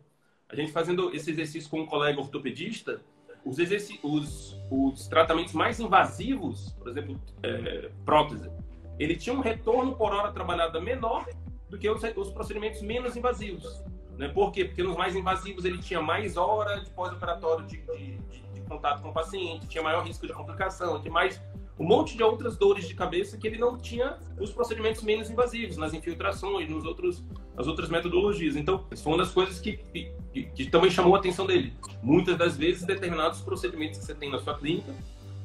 [0.50, 3.02] A gente fazendo esse exercício com um colega ortopedista,
[3.46, 3.58] os,
[4.04, 8.50] os, os tratamentos mais invasivos, por exemplo, é, prótese,
[8.98, 11.28] ele tinha um retorno por hora trabalhada menor
[11.70, 13.84] do que os, os procedimentos menos invasivos.
[14.18, 14.28] Né?
[14.28, 14.66] Por quê?
[14.66, 19.02] Porque nos mais invasivos ele tinha mais hora de pós-operatório de, de, de, de, contato
[19.02, 21.42] com o paciente, tinha maior risco de complicação, tinha mais
[21.80, 25.78] um monte de outras dores de cabeça que ele não tinha os procedimentos menos invasivos,
[25.78, 27.24] nas infiltrações, nos outros,
[27.56, 28.58] nas outras metodologias.
[28.58, 31.74] Então, isso foi uma das coisas que, que, que também chamou a atenção dele.
[32.04, 34.94] Muitas das vezes, determinados procedimentos que você tem na sua clínica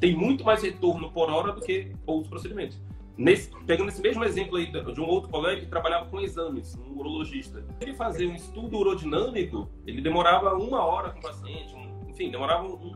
[0.01, 2.81] têm muito mais retorno por hora do que outros procedimentos.
[3.17, 6.99] Nesse, pegando esse mesmo exemplo aí de um outro colega que trabalhava com exames, um
[6.99, 7.65] urologista.
[7.81, 12.65] Ele fazia um estudo urodinâmico, ele demorava uma hora com o paciente, um, enfim, demorava
[12.65, 12.93] um,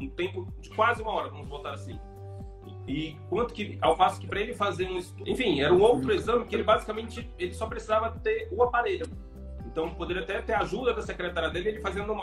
[0.00, 1.98] um, tempo de quase uma hora, vamos botar assim.
[2.88, 6.10] E quanto que, ao passo que para ele fazer um estudo, enfim, era um outro
[6.10, 9.06] exame que ele basicamente ele só precisava ter o aparelho.
[9.66, 12.14] Então poderia até ter ajuda da secretária dele, ele fazendo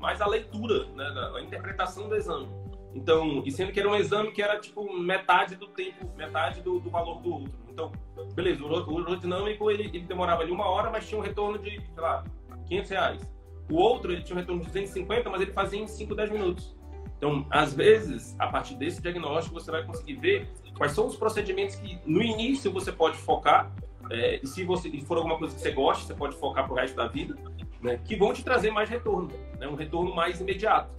[0.00, 1.04] mais a leitura, né,
[1.36, 2.48] a interpretação do exame.
[2.92, 6.80] Então, e sendo que era um exame que era tipo metade do tempo, metade do,
[6.80, 7.52] do valor do outro.
[7.68, 7.92] Então,
[8.34, 12.02] beleza, o urodinâmico ele, ele demorava ali uma hora, mas tinha um retorno de, sei
[12.02, 12.24] lá,
[12.66, 13.32] 500 reais.
[13.70, 16.77] O outro, ele tinha um retorno de 250, mas ele fazia em 5, 10 minutos.
[17.18, 21.74] Então, às vezes, a partir desse diagnóstico, você vai conseguir ver quais são os procedimentos
[21.74, 23.72] que no início você pode focar,
[24.08, 26.76] é, e se você for alguma coisa que você gosta, você pode focar para o
[26.76, 27.36] resto da vida,
[27.82, 29.28] né, que vão te trazer mais retorno,
[29.58, 30.90] né, um retorno mais imediato.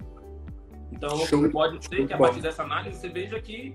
[0.92, 1.50] Então, Show.
[1.50, 3.74] pode ser que a partir dessa análise você veja que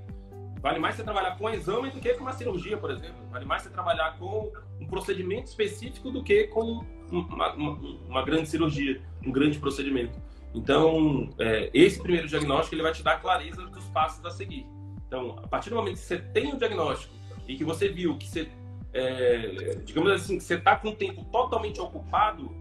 [0.61, 3.15] vale mais você trabalhar com exame do que com uma cirurgia, por exemplo.
[3.31, 7.71] Vale mais você trabalhar com um procedimento específico do que com uma, uma,
[8.07, 10.19] uma grande cirurgia, um grande procedimento.
[10.55, 14.65] Então, é, esse primeiro diagnóstico ele vai te dar clareza dos passos a seguir.
[15.05, 17.13] Então, a partir do momento que você tem o diagnóstico
[17.45, 18.49] e que você viu que você,
[18.93, 22.55] é, digamos assim, que você está com o tempo totalmente ocupado,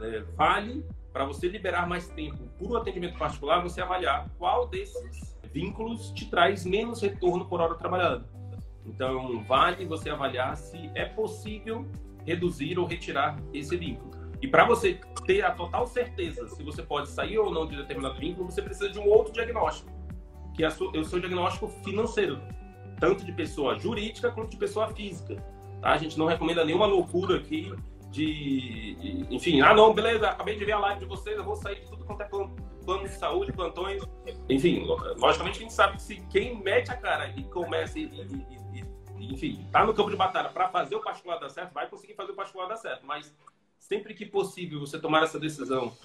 [0.00, 6.10] é, vale para você liberar mais tempo por atendimento particular, você avaliar qual desses vínculos
[6.12, 8.26] te traz menos retorno por hora trabalhada.
[8.86, 11.86] Então, vale você avaliar se é possível
[12.24, 14.15] reduzir ou retirar esse vínculo.
[14.40, 18.18] E para você ter a total certeza se você pode sair ou não de determinado
[18.18, 19.90] vínculo, você precisa de um outro diagnóstico,
[20.54, 22.40] que é o seu diagnóstico financeiro,
[23.00, 25.36] tanto de pessoa jurídica quanto de pessoa física.
[25.80, 25.92] Tá?
[25.92, 27.72] A gente não recomenda nenhuma loucura aqui
[28.10, 31.80] de, enfim, ah não, beleza, acabei de ver a live de vocês, eu vou sair
[31.80, 34.02] de tudo quanto é plano, plano de saúde, plantões,
[34.48, 34.86] enfim,
[35.18, 38.80] logicamente a gente sabe que se quem mete a cara e começa e, e,
[39.18, 42.14] e enfim, tá no campo de batalha para fazer o particular dar certo, vai conseguir
[42.14, 43.34] fazer o particular dar certo, mas
[43.88, 45.96] sempre que possível você tomar essa decisão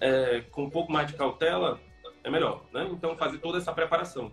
[0.00, 1.78] é, com um pouco mais de cautela,
[2.24, 2.88] é melhor, né?
[2.90, 4.32] Então fazer toda essa preparação.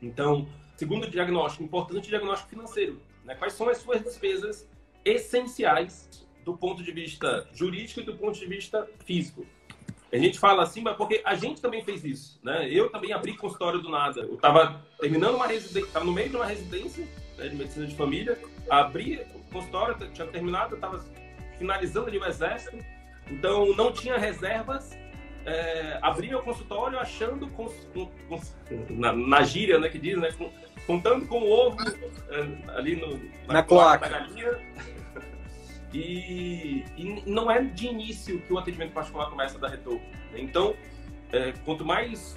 [0.00, 3.34] Então, segundo diagnóstico, importante diagnóstico financeiro, né?
[3.34, 4.68] Quais são as suas despesas
[5.04, 9.46] essenciais do ponto de vista jurídico e do ponto de vista físico.
[10.12, 12.68] a gente fala assim, mas porque a gente também fez isso, né?
[12.70, 14.20] Eu também abri consultório do nada.
[14.22, 17.06] Eu estava terminando uma residência, estava no meio de uma residência
[17.36, 18.38] né, de medicina de família,
[18.70, 21.04] abri o consultório, tinha terminado, estava
[21.58, 22.78] finalizando ali o exército,
[23.30, 24.96] então não tinha reservas.
[25.46, 28.10] É, abri meu consultório achando, com, com,
[28.88, 30.30] na, na, gíria, né, que diz, né,
[30.86, 31.76] contando com o ovo
[32.30, 34.26] é, ali no, na, na cloaca.
[35.92, 40.00] E, e, não é de início que o atendimento particular começa a dar retorno.
[40.32, 40.40] Né?
[40.40, 40.74] Então,
[41.32, 42.36] é, quanto mais.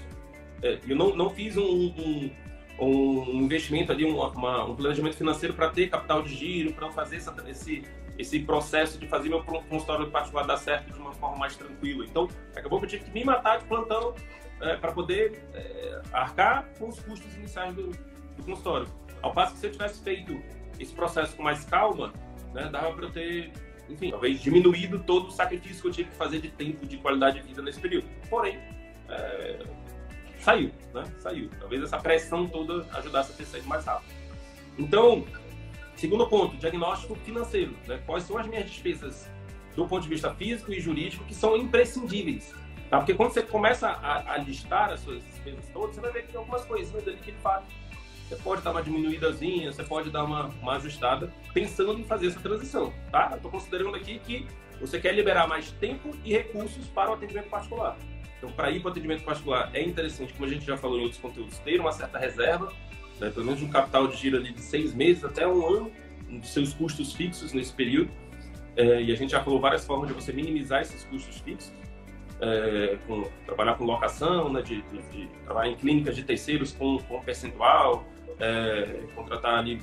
[0.61, 2.31] É, eu não, não fiz um, um,
[2.79, 7.17] um investimento ali, um, uma, um planejamento financeiro para ter capital de giro, para fazer
[7.17, 7.83] essa, esse,
[8.17, 12.05] esse processo de fazer meu consultório particular dar certo de uma forma mais tranquila.
[12.05, 14.13] Então, acabou que eu tive que me matar de plantão
[14.61, 18.87] é, para poder é, arcar com os custos iniciais do, do consultório.
[19.21, 20.39] Ao passo que se eu tivesse feito
[20.79, 22.13] esse processo com mais calma,
[22.53, 23.51] né, dava para ter,
[23.89, 27.41] enfim, talvez diminuído todo o sacrifício que eu tive que fazer de tempo, de qualidade
[27.41, 28.07] de vida nesse período.
[28.29, 28.59] Porém,
[29.09, 29.65] é,
[30.39, 31.03] saiu, né?
[31.19, 31.49] Saiu.
[31.59, 34.13] Talvez essa pressão toda ajudasse a ter saído mais rápido.
[34.77, 35.25] Então,
[35.95, 37.75] segundo ponto, diagnóstico financeiro.
[37.87, 38.01] Né?
[38.05, 39.29] Quais são as minhas despesas
[39.75, 42.53] do ponto de vista físico e jurídico que são imprescindíveis?
[42.89, 42.97] Tá?
[42.97, 46.31] Porque quando você começa a, a listar as suas despesas todas, você vai ver que
[46.31, 47.65] tem algumas coisinhas ali que de fato
[48.27, 52.39] você pode dar uma diminuídazinha, você pode dar uma, uma ajustada, pensando em fazer essa
[52.41, 53.31] transição, tá?
[53.33, 54.45] Estou considerando aqui que
[54.81, 57.97] você quer liberar mais tempo e recursos para o atendimento particular.
[58.37, 61.03] Então, para ir para o atendimento particular, é interessante, como a gente já falou em
[61.03, 62.71] outros conteúdos, ter uma certa reserva,
[63.19, 63.29] né?
[63.31, 65.91] pelo menos um capital de giro ali de seis meses até um ano,
[66.29, 68.11] dos seus custos fixos nesse período.
[68.75, 71.73] É, e a gente já falou várias formas de você minimizar esses custos fixos.
[72.39, 76.99] É, com, trabalhar com locação, né, de, de, de, trabalhar em clínicas de terceiros com,
[76.99, 78.05] com percentual,
[78.39, 79.81] é, contratar ali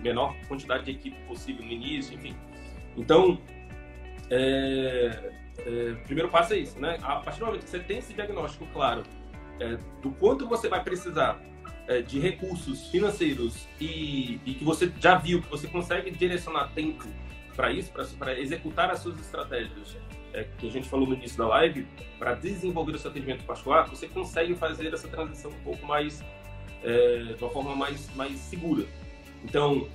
[0.00, 2.36] menor quantidade de equipe possível no início, enfim.
[2.96, 3.40] Então,
[4.30, 6.98] é, é, primeiro passo é isso, né?
[7.02, 9.02] A partir do momento que você tem esse diagnóstico claro
[9.60, 11.40] é, do quanto você vai precisar
[11.88, 17.06] é, de recursos financeiros e, e, que você já viu que você consegue direcionar tempo
[17.54, 19.96] para isso, para executar as suas estratégias,
[20.34, 21.86] é, que a gente falou no início da live,
[22.18, 26.22] para desenvolver o seu atendimento particular, você consegue fazer essa transição um pouco mais
[26.84, 28.84] é, de uma forma mais, mais segura.
[29.42, 29.88] Então,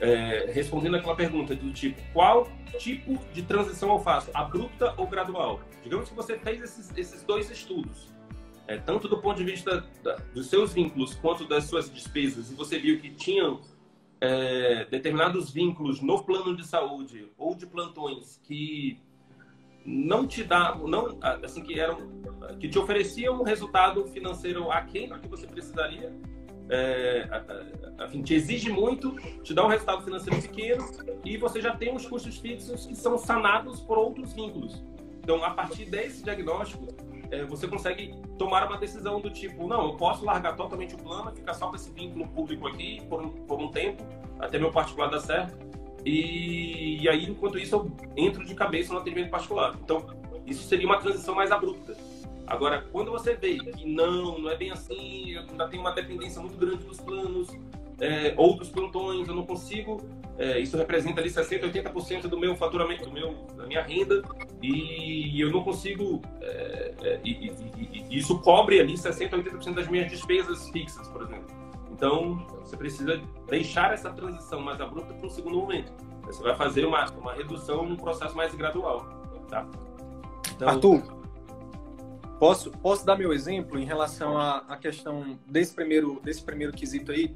[0.00, 5.60] é, respondendo aquela pergunta do tipo, qual tipo de transição eu faço, abrupta ou gradual?
[5.82, 8.10] Digamos que você fez esses, esses dois estudos,
[8.66, 12.54] é, tanto do ponto de vista da, dos seus vínculos quanto das suas despesas, e
[12.54, 13.60] você viu que tinham
[14.20, 18.98] é, determinados vínculos no plano de saúde ou de plantões que
[19.84, 21.96] não te davam, não, assim, que eram,
[22.58, 26.14] que te ofereciam um resultado financeiro aquém do que você precisaria,
[26.70, 27.28] é,
[28.06, 30.88] enfim, te exige muito, te dá um resultado financeiro pequeno
[31.24, 34.82] e você já tem os custos fixos que são sanados por outros vínculos.
[35.22, 36.86] Então, a partir desse diagnóstico,
[37.30, 41.30] é, você consegue tomar uma decisão do tipo, não, eu posso largar totalmente o plano,
[41.32, 44.02] ficar só com esse vínculo público aqui por um, por um tempo,
[44.38, 45.56] até meu particular dar certo,
[46.04, 49.76] e, e aí, enquanto isso, eu entro de cabeça no atendimento particular.
[49.82, 50.06] Então,
[50.46, 51.94] isso seria uma transição mais abrupta.
[52.50, 56.42] Agora, quando você vê que não, não é bem assim, eu ainda tenho uma dependência
[56.42, 57.48] muito grande dos planos,
[58.00, 59.98] é, ou dos plantões, eu não consigo,
[60.36, 64.20] é, isso representa ali 60%, 80% do meu faturamento, do meu, da minha renda,
[64.60, 69.86] e eu não consigo, é, é e, e, e, isso cobre ali 60%, 80% das
[69.86, 71.46] minhas despesas fixas, por exemplo.
[71.92, 75.92] Então, você precisa deixar essa transição mais abrupta para um segundo momento.
[76.24, 79.06] Você vai fazer uma, uma redução num processo mais gradual,
[79.48, 79.68] tá?
[80.56, 81.19] Então, Arthur,
[82.40, 87.12] Posso, posso dar meu exemplo em relação à, à questão desse primeiro, desse primeiro quesito
[87.12, 87.34] aí,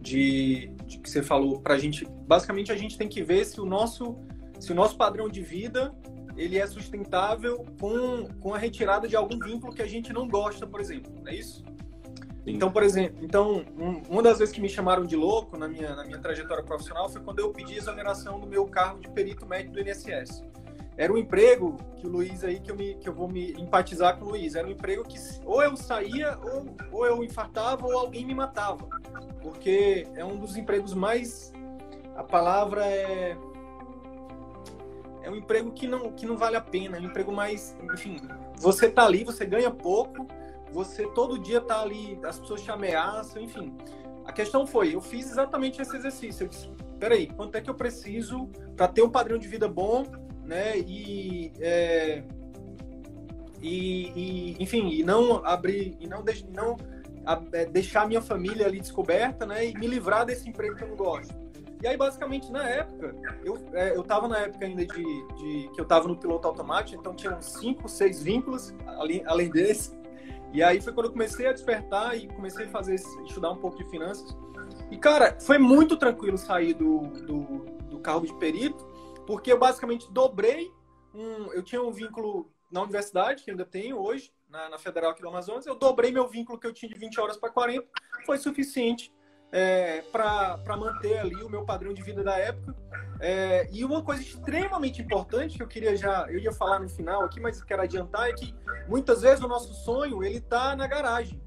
[0.00, 2.06] de, de que você falou para a gente.
[2.28, 4.16] Basicamente, a gente tem que ver se o nosso,
[4.60, 5.92] se o nosso padrão de vida
[6.36, 10.64] ele é sustentável com, com a retirada de algum vínculo que a gente não gosta,
[10.64, 11.12] por exemplo.
[11.26, 11.64] É isso?
[12.44, 12.52] Sim.
[12.52, 15.96] Então, por exemplo, então, um, uma das vezes que me chamaram de louco na minha,
[15.96, 19.72] na minha trajetória profissional foi quando eu pedi exoneração do meu cargo de perito médico
[19.72, 20.44] do INSS
[20.96, 24.18] era um emprego que o Luiz aí, que eu, me, que eu vou me empatizar
[24.18, 27.98] com o Luiz, era um emprego que ou eu saía, ou, ou eu infartava, ou
[27.98, 28.88] alguém me matava.
[29.42, 31.52] Porque é um dos empregos mais.
[32.16, 33.36] A palavra é.
[35.22, 37.76] É um emprego que não, que não vale a pena, é um emprego mais.
[37.92, 38.20] Enfim,
[38.56, 40.26] você tá ali, você ganha pouco,
[40.72, 43.76] você todo dia tá ali, as pessoas te ameaçam, enfim.
[44.24, 46.44] A questão foi, eu fiz exatamente esse exercício.
[46.44, 50.04] Eu disse, peraí, quanto é que eu preciso para ter um padrão de vida bom
[50.46, 50.78] né?
[50.78, 52.22] E, é,
[53.60, 56.76] e, e, enfim, e não abrir, e não, não
[57.26, 59.66] a, é, deixar minha família ali descoberta, né?
[59.66, 61.34] E me livrar desse emprego que eu não gosto.
[61.82, 65.80] E aí, basicamente, na época, eu, é, eu tava na época ainda de, de que
[65.80, 69.94] eu tava no piloto automático, então tinha uns 5, 6 vínculos, além, além desse.
[70.52, 73.76] E aí foi quando eu comecei a despertar e comecei a fazer, estudar um pouco
[73.76, 74.34] de finanças.
[74.90, 77.40] E, cara, foi muito tranquilo sair do, do,
[77.90, 78.86] do de perito,
[79.26, 80.70] porque eu basicamente dobrei
[81.14, 81.52] um.
[81.52, 85.28] Eu tinha um vínculo na universidade, que ainda tenho hoje, na, na Federal aqui do
[85.28, 87.86] Amazonas, eu dobrei meu vínculo que eu tinha de 20 horas para 40,
[88.24, 89.12] foi suficiente
[89.52, 92.74] é, para manter ali o meu padrão de vida da época.
[93.20, 97.22] É, e uma coisa extremamente importante que eu queria já, eu ia falar no final
[97.24, 98.54] aqui, mas quero adiantar, é que
[98.88, 101.40] muitas vezes o nosso sonho ele está na garagem.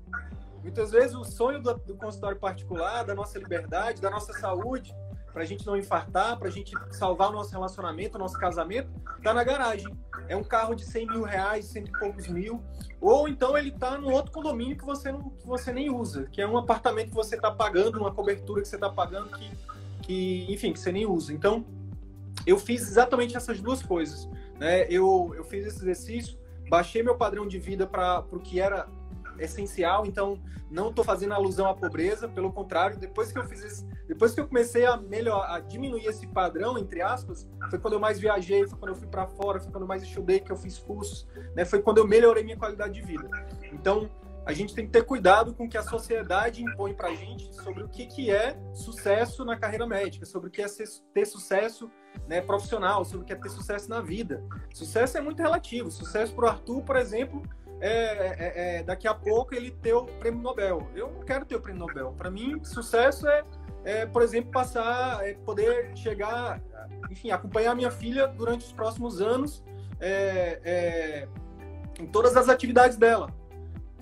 [0.64, 4.94] Muitas vezes o sonho do, do consultório particular, da nossa liberdade, da nossa saúde,
[5.40, 8.92] para a gente não infartar, para a gente salvar o nosso relacionamento, o nosso casamento,
[9.24, 9.88] tá na garagem.
[10.28, 12.62] É um carro de 100 mil reais, cento e poucos mil.
[13.00, 16.42] Ou então ele tá no outro condomínio que você, não, que você nem usa, que
[16.42, 19.50] é um apartamento que você está pagando, uma cobertura que você está pagando, que,
[20.02, 21.32] que, enfim, que você nem usa.
[21.32, 21.66] Então,
[22.46, 24.28] eu fiz exatamente essas duas coisas.
[24.60, 24.88] Né?
[24.90, 26.38] Eu, eu fiz esse exercício,
[26.70, 28.90] baixei meu padrão de vida para o que era
[29.40, 33.86] essencial, então não estou fazendo alusão à pobreza, pelo contrário, depois que eu fiz esse,
[34.08, 38.00] depois que eu comecei a melhor a diminuir esse padrão entre aspas, foi quando eu
[38.00, 40.58] mais viajei, foi quando eu fui para fora, foi quando eu mais estudei, que eu
[40.58, 41.66] fiz cursos, né?
[41.66, 43.30] Foi quando eu melhorei minha qualidade de vida.
[43.72, 44.10] Então,
[44.46, 47.54] a gente tem que ter cuidado com o que a sociedade impõe para a gente
[47.54, 50.66] sobre o que, que é sucesso na carreira médica, sobre o que é
[51.14, 51.90] ter sucesso
[52.28, 54.44] né, profissional, sobre o que é ter sucesso na vida.
[54.74, 55.92] Sucesso é muito relativo.
[55.92, 57.44] Sucesso para o Arthur, por exemplo,
[57.82, 60.88] é, é, é, daqui a pouco ele ter o prêmio Nobel.
[60.96, 62.14] Eu não quero ter o prêmio Nobel.
[62.18, 63.44] Para mim, sucesso é,
[63.84, 66.62] é, por exemplo, passar, é poder chegar,
[67.10, 69.64] enfim, acompanhar minha filha durante os próximos anos
[72.00, 73.30] em todas as atividades dela.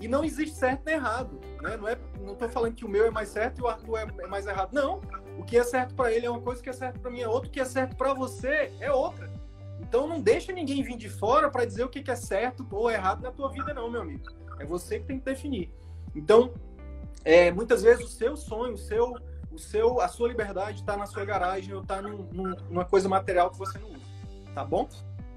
[0.00, 1.76] E não existe certo nem errado, né?
[1.76, 4.46] Não é, não falando que o meu é mais certo e o Arthur é, mais
[4.46, 4.72] errado.
[4.72, 5.00] Não.
[5.36, 7.20] O que é certo para ele é uma coisa, o que é certo para mim
[7.20, 9.37] é outra, o que é certo para você é outra.
[9.88, 13.22] Então não deixa ninguém vir de fora para dizer o que é certo ou errado
[13.22, 14.22] na tua vida, não, meu amigo.
[14.58, 15.72] É você que tem que definir.
[16.14, 16.52] Então,
[17.24, 19.16] é, muitas vezes o seu sonho, o seu,
[19.50, 23.08] o seu, a sua liberdade está na sua garagem ou está num, num, numa coisa
[23.08, 24.04] material que você não usa.
[24.54, 24.88] Tá bom?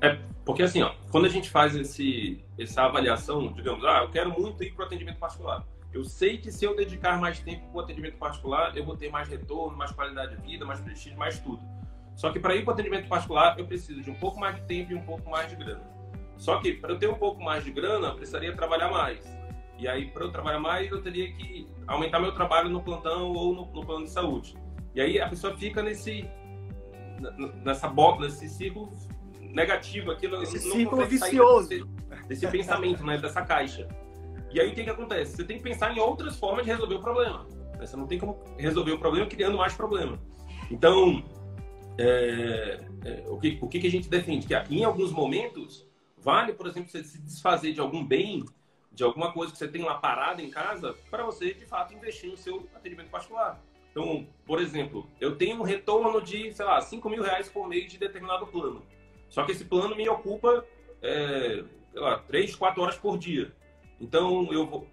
[0.01, 4.31] É, porque assim, ó, quando a gente faz esse, essa avaliação, digamos, ah, eu quero
[4.31, 5.65] muito ir para o atendimento particular.
[5.93, 9.09] Eu sei que se eu dedicar mais tempo para o atendimento particular, eu vou ter
[9.09, 11.61] mais retorno, mais qualidade de vida, mais prestígio, mais tudo.
[12.21, 14.61] Só que para ir para o atendimento particular, eu preciso de um pouco mais de
[14.61, 15.81] tempo e um pouco mais de grana.
[16.37, 19.25] Só que para eu ter um pouco mais de grana, eu precisaria trabalhar mais.
[19.79, 23.55] E aí, para eu trabalhar mais, eu teria que aumentar meu trabalho no plantão ou
[23.55, 24.55] no, no plano de saúde.
[24.93, 26.29] E aí a pessoa fica nesse
[27.65, 28.93] nessa bota, nesse ciclo
[29.39, 33.87] negativo aqui, esse ciclo vicioso, desse, desse pensamento, né, dessa caixa.
[34.51, 35.37] E aí o que que acontece?
[35.37, 37.47] Você tem que pensar em outras formas de resolver o problema.
[37.79, 40.19] Você não tem como resolver o problema criando mais problema.
[40.69, 41.23] Então,
[42.01, 44.47] é, é, o, que, o que a gente defende?
[44.47, 45.87] Que em alguns momentos,
[46.17, 48.43] vale, por exemplo, você se desfazer de algum bem,
[48.91, 52.29] de alguma coisa que você tem lá parada em casa, para você, de fato, investir
[52.29, 53.61] no seu atendimento particular.
[53.91, 57.91] Então, por exemplo, eu tenho um retorno de, sei lá, 5 mil reais por mês
[57.91, 58.81] de determinado plano.
[59.29, 60.65] Só que esse plano me ocupa,
[61.01, 63.53] é, sei lá, 3, 4 horas por dia.
[63.99, 64.87] Então, eu vou...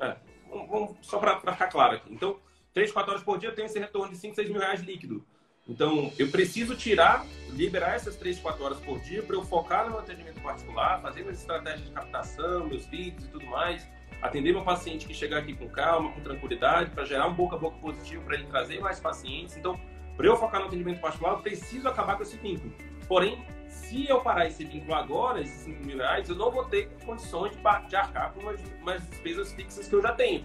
[0.00, 0.16] É,
[0.48, 2.12] vamos, só para ficar claro aqui.
[2.12, 2.38] Então,
[2.72, 5.24] 3, 4 horas por dia eu tenho esse retorno de 5, 6 mil reais líquido.
[5.68, 9.90] Então, eu preciso tirar, liberar essas 3, 4 horas por dia para eu focar no
[9.90, 13.86] meu atendimento particular, fazer minhas estratégias de captação, meus vídeos e tudo mais,
[14.22, 17.58] atender meu paciente que chegar aqui com calma, com tranquilidade, para gerar um boca a
[17.58, 19.56] boca positivo, para ele trazer mais pacientes.
[19.56, 19.78] Então,
[20.16, 22.72] para eu focar no atendimento particular, eu preciso acabar com esse vínculo.
[23.08, 26.88] Porém, se eu parar esse vínculo agora, esses 5 mil reais, eu não vou ter
[27.04, 30.44] condições de, arcar com umas despesas fixas que eu já tenho,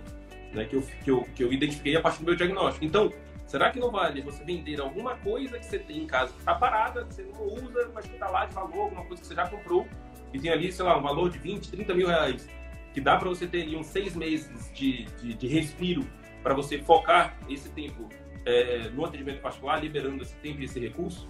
[0.51, 2.83] né, que, eu, que, eu, que eu identifiquei a partir do meu diagnóstico.
[2.83, 3.11] Então,
[3.51, 6.55] Será que não vale você vender alguma coisa que você tem em casa que está
[6.55, 9.35] parada, que você não usa, mas que está lá de valor, alguma coisa que você
[9.35, 9.85] já comprou
[10.33, 12.47] e tem ali, sei lá, um valor de 20, 30 mil reais,
[12.93, 16.07] que dá para você ter ali uns seis meses de, de, de respiro
[16.41, 18.07] para você focar esse tempo
[18.45, 21.27] é, no atendimento particular, liberando esse tempo e esse recurso?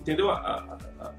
[0.00, 1.14] Entendeu a, a, a,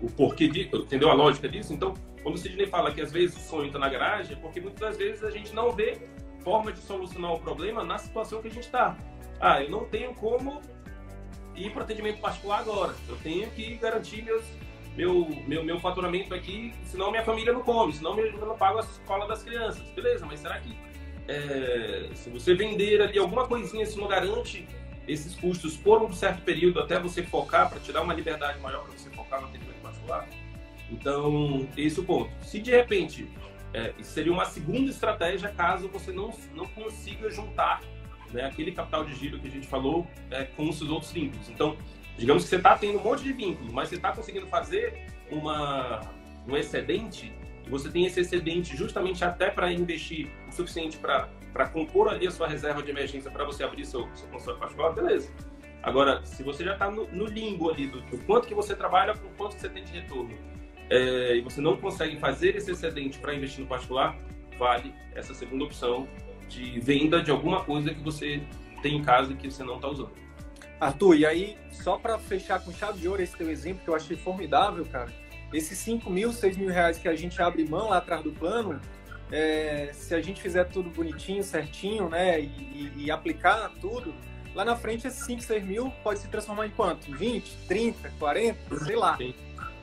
[0.00, 0.74] o porquê disso?
[0.74, 1.74] Entendeu a lógica disso?
[1.74, 1.92] Então,
[2.22, 4.80] quando o Sidney fala que às vezes o sonho está na garagem, é porque muitas
[4.80, 5.98] das vezes a gente não vê
[6.42, 8.96] forma de solucionar o problema na situação que a gente está.
[9.40, 10.60] Ah, eu não tenho como
[11.54, 12.94] ir para atendimento particular agora.
[13.08, 14.44] Eu tenho que garantir meus,
[14.96, 18.82] meu, meu, meu faturamento aqui, senão minha família não come, senão eu não pago a
[18.82, 19.82] escola das crianças.
[19.90, 20.76] Beleza, mas será que
[21.28, 24.66] é, se você vender ali alguma coisinha, isso não garante
[25.06, 28.92] esses custos por um certo período até você focar, para tirar uma liberdade maior para
[28.92, 30.28] você focar no atendimento particular?
[30.90, 32.30] Então, esse é o ponto.
[32.44, 33.28] Se de repente,
[33.74, 37.82] é, seria uma segunda estratégia caso você não, não consiga juntar
[38.32, 41.48] né, aquele capital de giro que a gente falou é, com os seus outros vínculos.
[41.48, 41.76] Então,
[42.16, 46.00] digamos que você está tendo um monte de vínculos, mas você está conseguindo fazer uma,
[46.46, 47.32] um excedente,
[47.66, 52.30] e você tem esse excedente justamente até para investir o suficiente para compor ali a
[52.30, 55.30] sua reserva de emergência para você abrir seu, seu consultório particular, beleza.
[55.82, 59.14] Agora, se você já está no, no, limbo ali do, do, quanto que você trabalha
[59.16, 60.36] com quanto que você tem de retorno,
[60.90, 64.16] é, e você não consegue fazer esse excedente para investir no particular,
[64.58, 66.08] vale essa segunda opção
[66.48, 68.42] de venda de alguma coisa que você
[68.82, 70.12] tem em casa que você não está usando.
[70.80, 73.94] Arthur, e aí, só para fechar com chave de ouro esse teu exemplo, que eu
[73.94, 75.12] achei formidável, cara,
[75.52, 78.80] esses 5 mil, 6 mil reais que a gente abre mão lá atrás do plano,
[79.30, 84.14] é, se a gente fizer tudo bonitinho, certinho, né, e, e, e, aplicar tudo,
[84.54, 87.12] lá na frente esses 5, 6 mil pode se transformar em quanto?
[87.12, 89.34] 20, 30, 40, sei lá, Sim.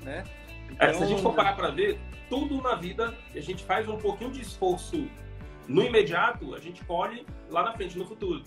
[0.03, 0.23] né?
[0.71, 1.99] Então, é, se a gente for parar para ver,
[2.29, 5.07] tudo na vida, a gente faz um pouquinho de esforço
[5.67, 8.43] no imediato, a gente colhe lá na frente, no futuro.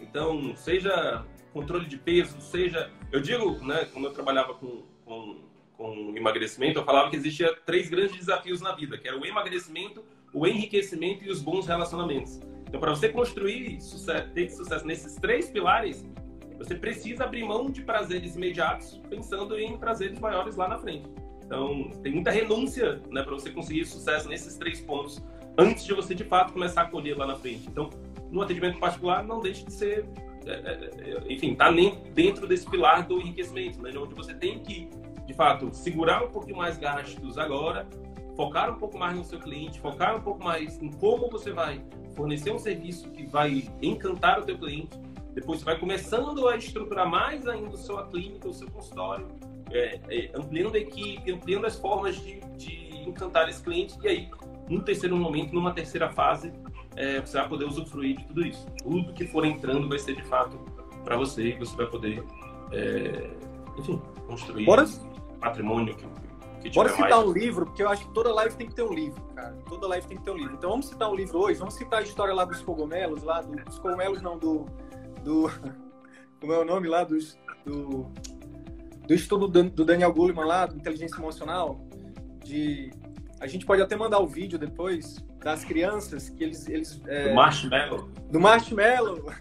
[0.00, 2.90] Então, seja controle de peso, seja.
[3.12, 5.38] Eu digo, né, quando eu trabalhava com, com,
[5.76, 10.04] com emagrecimento, eu falava que existia três grandes desafios na vida, que era o emagrecimento,
[10.32, 12.40] o enriquecimento e os bons relacionamentos.
[12.68, 16.06] Então, para você construir sucesso, ter sucesso nesses três pilares,
[16.56, 21.08] você precisa abrir mão de prazeres imediatos, pensando em prazeres maiores lá na frente.
[21.44, 25.20] Então, tem muita renúncia né, para você conseguir sucesso nesses três pontos
[25.58, 27.68] antes de você de fato começar a colher lá na frente.
[27.68, 27.90] Então,
[28.30, 30.06] no atendimento particular, não deixe de ser,
[30.46, 30.90] é, é,
[31.28, 34.88] é enfim, tá nem dentro desse pilar do enriquecimento, né, onde você tem que,
[35.26, 37.86] de fato, segurar um pouco mais gastos agora,
[38.36, 41.82] focar um pouco mais no seu cliente, focar um pouco mais em como você vai
[42.14, 44.98] fornecer um serviço que vai encantar o teu cliente.
[45.34, 49.28] Depois você vai começando a estruturar mais ainda a sua clínica, o seu consultório,
[49.70, 53.96] é, é, ampliando a equipe, ampliando as formas de, de encantar esse cliente.
[54.02, 54.28] E aí,
[54.70, 56.52] num terceiro momento, numa terceira fase,
[56.94, 58.66] é, você vai poder usufruir de tudo isso.
[58.82, 60.56] Tudo que for entrando vai ser de fato
[61.04, 62.24] para você e você vai poder,
[62.70, 63.30] é,
[63.76, 64.86] enfim, construir Bora...
[65.40, 66.06] patrimônio que,
[66.62, 67.26] que Bora citar mais.
[67.26, 69.56] um livro, porque eu acho que toda live tem que ter um livro, cara.
[69.68, 70.54] Toda live tem que ter um livro.
[70.54, 73.56] Então vamos citar um livro hoje, vamos citar a história lá dos cogumelos, lá do,
[73.64, 74.66] dos cogumelos não, do,
[75.24, 75.50] do.
[76.40, 77.02] Como é o nome lá?
[77.02, 78.06] Dos, do,
[79.06, 81.80] do estudo do Daniel Goleman lá, do Inteligência Emocional,
[82.44, 82.92] de
[83.40, 86.68] a gente pode até mandar o vídeo depois das crianças que eles.
[86.68, 87.30] eles é...
[87.30, 88.08] Do marshmallow.
[88.30, 89.32] Do marshmallow.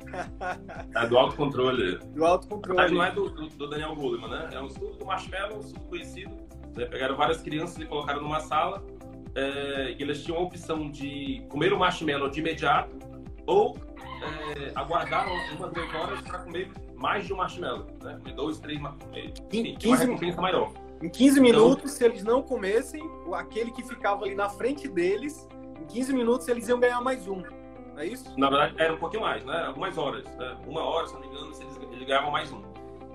[0.95, 1.97] É, do autocontrole.
[1.97, 2.93] Do autocontrole.
[2.93, 4.50] Não é do, do, do, Daniel Goleman, né?
[4.54, 6.32] É um estudo do marshmallow, um estudo conhecido.
[6.78, 6.86] Né?
[6.86, 8.82] Pegaram várias crianças e colocaram numa sala.
[9.36, 12.97] É, e elas tinham a opção de comer o marshmallow de imediato
[13.45, 13.78] ou
[14.24, 17.86] é, aguardar umas duas horas para comer mais de um marshmallow.
[18.02, 18.18] Né?
[18.24, 18.80] Comer dois, três,
[19.52, 20.72] enfim, 15, uma recompensa maior.
[21.02, 23.02] Em 15 minutos, então, se eles não comessem,
[23.34, 25.47] aquele que ficava ali na frente deles,
[25.82, 27.41] em 15 minutos eles iam ganhar mais um.
[27.95, 28.38] É isso?
[28.38, 29.66] Na verdade, era um pouquinho mais, né?
[29.66, 30.26] Algumas horas.
[30.36, 30.58] Né?
[30.68, 32.62] Uma hora, se não me engano, eles, eles ganhavam mais um.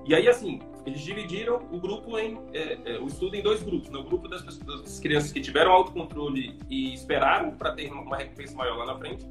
[0.06, 3.90] E aí, assim, eles dividiram o grupo em é, é, o estudo em dois grupos.
[3.90, 3.98] Né?
[3.98, 8.56] O grupo das, pessoas, das crianças que tiveram autocontrole e esperaram para ter uma recompensa
[8.56, 9.26] maior lá na frente,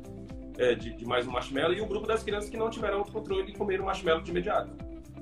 [0.60, 3.51] é, de, de, mais um marshmallow, e o grupo das crianças que não tiveram autocontrole
[3.51, 4.72] e comeram marshmallow de imediato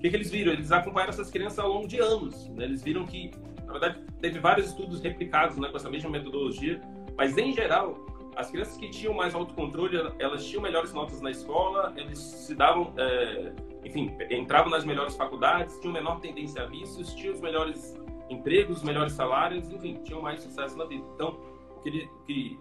[0.01, 0.51] que, que eles viram?
[0.51, 2.49] Eles acompanharam essas crianças ao longo de anos.
[2.49, 2.65] Né?
[2.65, 3.31] Eles viram que,
[3.65, 6.81] na verdade, teve vários estudos replicados né, com essa mesma metodologia,
[7.15, 7.95] mas em geral,
[8.35, 12.93] as crianças que tinham mais autocontrole, elas tinham melhores notas na escola, eles se davam,
[12.97, 13.53] é,
[13.85, 17.95] enfim, entravam nas melhores faculdades, tinham menor tendência a vícios, tinham os melhores
[18.29, 21.05] empregos, os melhores salários, enfim, tinham mais sucesso na vida.
[21.13, 21.39] Então,
[21.75, 22.59] o que, ele, que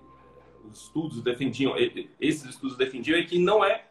[0.69, 1.75] os estudos defendiam,
[2.21, 3.90] esses estudos defendiam é que não é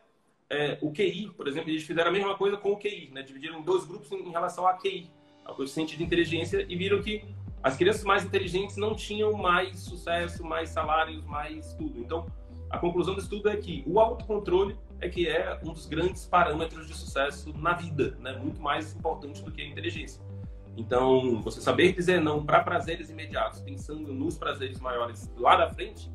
[0.49, 3.21] é, o QI, por exemplo, eles fizeram a mesma coisa com o QI, né?
[3.21, 5.09] dividiram dois grupos em, relação a QI,
[5.45, 7.23] ao coeficiente de inteligência, e viram que
[7.61, 11.99] as crianças mais inteligentes não tinham mais sucesso, mais salários, mais tudo.
[11.99, 12.25] Então,
[12.69, 16.87] a conclusão do estudo é que o autocontrole é que é um dos grandes parâmetros
[16.87, 18.33] de sucesso na vida, né?
[18.33, 20.21] muito mais importante do que a inteligência.
[20.75, 26.09] Então, você saber dizer não para prazeres imediatos, pensando nos prazeres maiores lá da frente,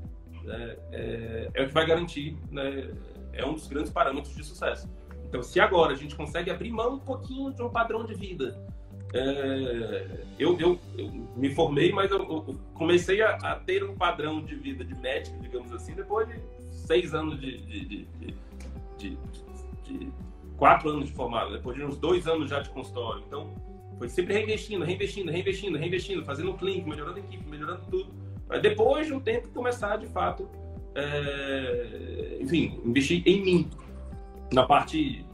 [0.47, 2.91] é, é, é o que vai garantir né,
[3.37, 4.89] é um dos grandes parâmetros de sucesso.
[5.27, 8.57] Então, se agora a gente consegue abrir mão um pouquinho de um padrão de vida,
[9.13, 14.43] é, eu, eu, eu, me formei, mas eu, eu comecei a, a, ter um padrão
[14.43, 18.09] de vida de médico, digamos assim, depois de seis anos de, de,
[18.99, 19.19] de,
[19.85, 20.13] de,
[20.57, 23.23] quatro anos de formado, depois de uns dois anos já de consultório.
[23.27, 23.55] Então,
[23.99, 28.13] foi sempre reinvestindo, reinvestindo, reinvestindo, reinvestindo, fazendo clínico, melhorando a equipe, melhorando tudo.
[28.49, 30.49] Mas depois de um tempo começar, de fato,
[30.95, 33.71] é, enfim, investir em mim,
[34.53, 35.27] na parte,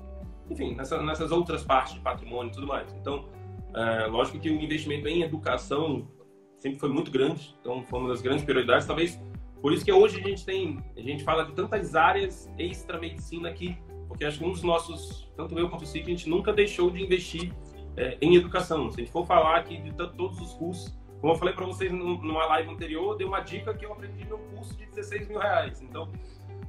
[0.50, 2.92] enfim, nessa, nessas outras partes de patrimônio e tudo mais.
[2.94, 3.28] Então,
[3.74, 6.08] é, lógico que o investimento em educação
[6.56, 9.20] sempre foi muito grande, então foi uma das grandes prioridades, talvez
[9.62, 13.78] por isso que hoje a gente tem, a gente fala de tantas áreas extra-medicina que
[14.10, 16.90] porque acho que um dos nossos, tanto eu quanto o Cid, a gente nunca deixou
[16.90, 17.54] de investir
[17.96, 18.90] é, em educação.
[18.90, 21.92] Se a gente for falar aqui de todos os cursos, como eu falei para vocês
[21.92, 25.82] numa live anterior, dei uma dica que eu aprendi no curso de 16 mil reais.
[25.82, 26.10] Então,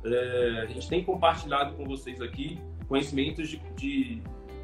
[0.03, 4.21] é, a gente tem compartilhado com vocês aqui conhecimentos de, de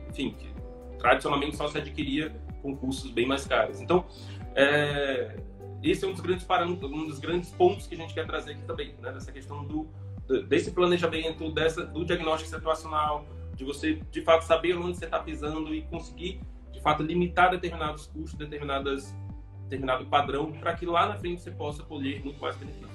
[0.10, 0.54] enfim, que
[1.00, 3.80] tradicionalmente só se adquiria com cursos bem mais caros.
[3.80, 4.06] Então,
[4.56, 5.38] é,
[5.82, 8.52] esse é um dos grandes parâmetros, um dos grandes pontos que a gente quer trazer
[8.54, 9.12] aqui também, né?
[9.14, 9.88] Dessa questão do,
[10.48, 13.26] desse planejamento, dessa, do diagnóstico situacional,
[13.56, 18.08] de você de fato saber onde você está pisando e conseguir de fato limitar determinados
[18.08, 19.16] custos, determinadas
[19.68, 22.88] determinado padrão, para que lá na frente você possa colher muito mais benefício.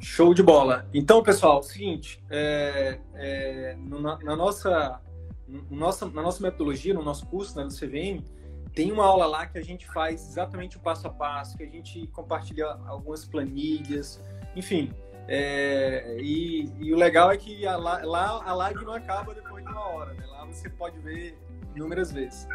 [0.00, 0.88] Show de bola.
[0.94, 5.00] Então, pessoal, seguinte, é, é, na, na, nossa,
[5.70, 8.24] nossa, na nossa metodologia, no nosso curso, né, no CVM,
[8.74, 11.68] tem uma aula lá que a gente faz exatamente o passo a passo, que a
[11.68, 14.22] gente compartilha algumas planilhas,
[14.56, 14.90] enfim.
[15.28, 19.70] É, e, e, o legal é que a, lá a live não acaba depois de
[19.70, 20.24] uma hora, né?
[20.26, 21.38] Lá você pode ver
[21.74, 22.48] inúmeras vezes.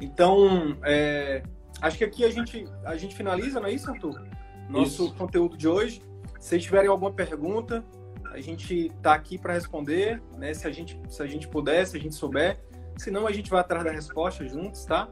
[0.00, 1.42] Então, é,
[1.86, 4.26] acho que aqui a gente, a gente finaliza, não é isso, Arthur?
[4.68, 5.14] Nosso isso.
[5.14, 6.02] conteúdo de hoje.
[6.40, 7.84] Se tiverem alguma pergunta,
[8.30, 10.52] a gente está aqui para responder, né?
[10.54, 12.58] Se a gente, se a gente puder, se a gente souber.
[12.96, 15.08] Senão a gente vai atrás da resposta juntos, tá?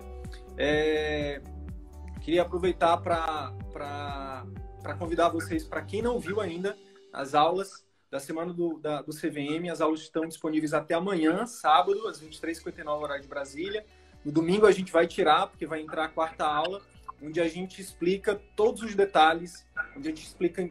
[0.57, 1.43] É...
[2.21, 3.55] Queria aproveitar para
[4.99, 6.77] convidar vocês, para quem não viu ainda,
[7.13, 9.71] as aulas da semana do, da, do CVM.
[9.71, 13.85] As aulas estão disponíveis até amanhã, sábado, às 23h59, horário de Brasília.
[14.25, 16.81] No domingo a gente vai tirar, porque vai entrar a quarta aula,
[17.23, 19.67] onde a gente explica todos os detalhes,
[19.97, 20.69] onde a gente explica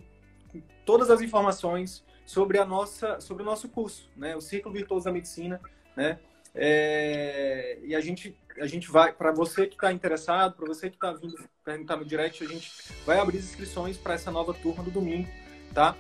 [0.85, 4.35] todas as informações sobre a nossa, sobre o nosso curso, né?
[4.35, 5.59] O Círculo Virtuoso da Medicina,
[5.95, 6.19] né?
[6.53, 10.95] É, e a gente, a gente vai, para você que está interessado, para você que
[10.95, 12.71] está vindo perguntar no direct, a gente
[13.05, 15.29] vai abrir as inscrições para essa nova turma do domingo,
[15.73, 15.95] tá?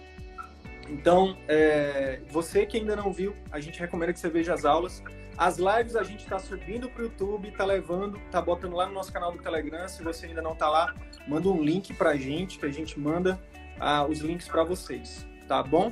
[0.89, 5.01] Então, é, você que ainda não viu, a gente recomenda que você veja as aulas.
[5.37, 8.93] As lives a gente está subindo para o YouTube, está levando, está botando lá no
[8.93, 9.87] nosso canal do Telegram.
[9.87, 10.93] Se você ainda não está lá,
[11.27, 13.39] manda um link para a gente, que a gente manda
[13.79, 15.91] ah, os links para vocês, tá bom?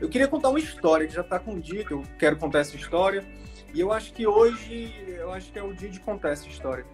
[0.00, 2.58] Eu queria contar uma história que já está com o dia que eu quero contar
[2.58, 3.24] essa história.
[3.72, 6.84] E eu acho que hoje, eu acho que é o dia de contar essa história.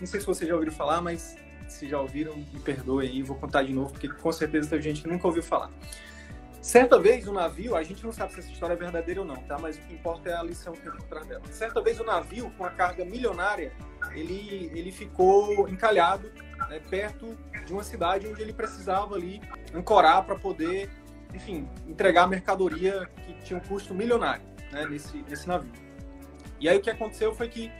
[0.00, 1.36] Não sei se vocês já ouviram falar, mas
[1.68, 5.02] se já ouviram, me perdoem aí, vou contar de novo, porque com certeza tem gente
[5.02, 5.70] que nunca ouviu falar.
[6.60, 9.36] Certa vez o navio, a gente não sabe se essa história é verdadeira ou não,
[9.36, 9.56] tá?
[9.58, 11.42] Mas o que importa é a lição que tem por trás dela.
[11.50, 13.72] Certa vez o navio, com a carga milionária,
[14.12, 16.32] ele, ele ficou encalhado
[16.68, 19.40] né, perto de uma cidade onde ele precisava ali
[19.74, 20.90] ancorar para poder,
[21.32, 25.72] enfim, entregar mercadoria que tinha um custo milionário né, nesse, nesse navio.
[26.58, 27.70] E aí o que aconteceu foi que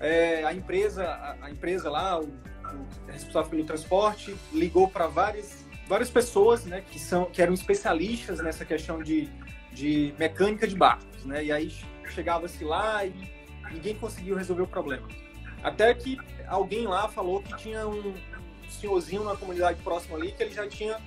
[0.00, 5.63] é, a empresa, a, a, empresa lá, o, o responsável pelo transporte, ligou para várias
[5.86, 9.28] várias pessoas, né, que são que eram especialistas nessa questão de,
[9.72, 11.44] de mecânica de barcos, né?
[11.44, 11.72] E aí
[12.10, 13.12] chegava-se lá e
[13.72, 15.06] ninguém conseguiu resolver o problema.
[15.62, 18.14] Até que alguém lá falou que tinha um
[18.68, 20.98] senhorzinho na comunidade próxima ali que ele já tinha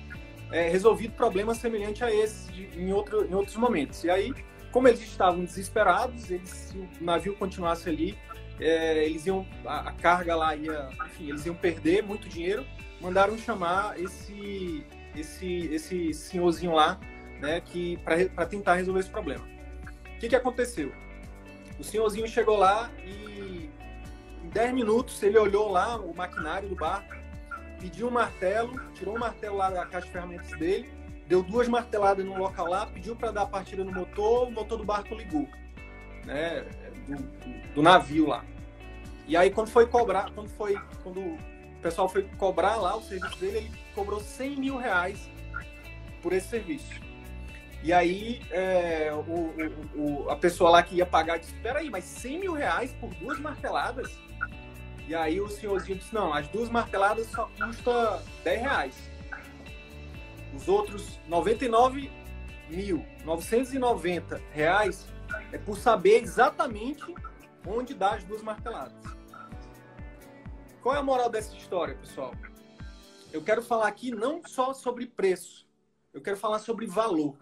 [0.50, 4.04] é, resolvido problemas semelhantes a esse de, em, outro, em outros momentos.
[4.04, 4.34] E aí,
[4.72, 8.18] como eles estavam desesperados, eles, se o navio continuasse ali,
[8.60, 12.66] é, eles iam a, a, carga lá ia, enfim, eles iam perder muito dinheiro
[13.00, 14.84] mandaram chamar esse
[15.14, 16.98] esse esse senhorzinho lá,
[17.40, 19.44] né, que para tentar resolver esse problema.
[20.16, 20.92] O que que aconteceu?
[21.78, 23.70] O senhorzinho chegou lá e
[24.44, 27.14] em 10 minutos ele olhou lá o maquinário do barco,
[27.78, 30.90] pediu um martelo, tirou o martelo lá da caixa de ferramentas dele,
[31.26, 34.84] deu duas marteladas no local lá, pediu para dar partida no motor, o motor do
[34.84, 35.48] barco ligou,
[36.24, 36.64] né,
[37.06, 38.44] do, do navio lá.
[39.26, 41.36] E aí quando foi cobrar, quando foi quando
[41.78, 45.30] o pessoal foi cobrar lá o serviço dele, ele cobrou 100 mil reais
[46.20, 47.00] por esse serviço.
[47.84, 52.02] E aí é, o, o, o, a pessoa lá que ia pagar disse, peraí, mas
[52.02, 54.10] 100 mil reais por duas marteladas?
[55.06, 59.10] E aí o senhorzinho disse, não, as duas marteladas só custa 10 reais.
[60.52, 62.10] Os outros 99
[62.68, 65.06] mil 990 reais
[65.52, 67.14] é por saber exatamente
[67.64, 69.17] onde dá as duas marteladas.
[70.82, 72.32] Qual é a moral dessa história, pessoal?
[73.32, 75.66] Eu quero falar aqui não só sobre preço,
[76.14, 77.36] eu quero falar sobre valor.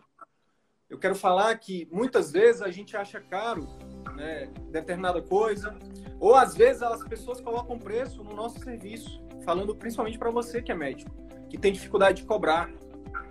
[0.88, 3.66] Eu quero falar que muitas vezes a gente acha caro
[4.14, 5.76] né, determinada coisa,
[6.18, 10.72] ou às vezes as pessoas colocam preço no nosso serviço, falando principalmente para você que
[10.72, 11.10] é médico,
[11.50, 12.70] que tem dificuldade de cobrar,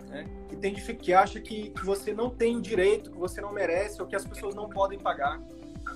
[0.10, 4.02] né, que, tem, que acha que, que você não tem direito, que você não merece,
[4.02, 5.42] ou que as pessoas não podem pagar.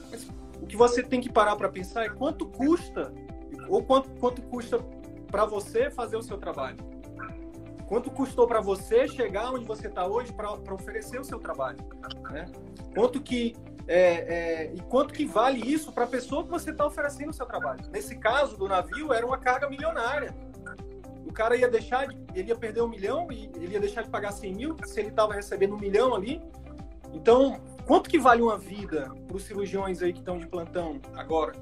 [0.09, 0.27] Mas
[0.61, 3.13] o que você tem que parar para pensar é quanto custa
[3.69, 4.79] ou quanto, quanto custa
[5.31, 6.77] para você fazer o seu trabalho?
[7.87, 11.79] Quanto custou para você chegar onde você está hoje para oferecer o seu trabalho?
[12.29, 12.45] Né?
[12.93, 13.55] Quanto que
[13.87, 17.33] é, é, e quanto que vale isso para a pessoa que você está oferecendo o
[17.33, 17.83] seu trabalho?
[17.91, 20.35] Nesse caso do navio era uma carga milionária.
[21.25, 24.09] O cara ia deixar, de, ele ia perder um milhão e ele ia deixar de
[24.09, 26.39] pagar 100 mil se ele estava recebendo um milhão ali.
[27.11, 31.53] Então, quanto que vale uma vida para os cirurgiões aí que estão de plantão agora?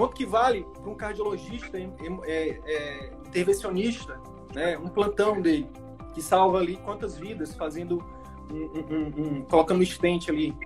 [0.00, 4.18] Quanto que vale para um cardiologista, é, é, intervencionista,
[4.54, 4.78] né?
[4.78, 5.68] um plantão dele,
[6.14, 8.02] que salva ali quantas vidas fazendo
[8.50, 10.56] um, um, um, colocando um estente ali.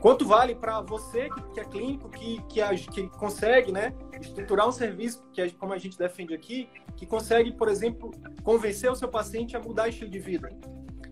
[0.00, 4.72] Quanto vale para você que, que, é clínico, que, que, que, consegue né, estruturar um
[4.72, 6.66] serviço, que é como a gente defende aqui,
[6.96, 8.10] que consegue, por exemplo,
[8.42, 10.48] convencer o seu paciente a mudar estilo de vida?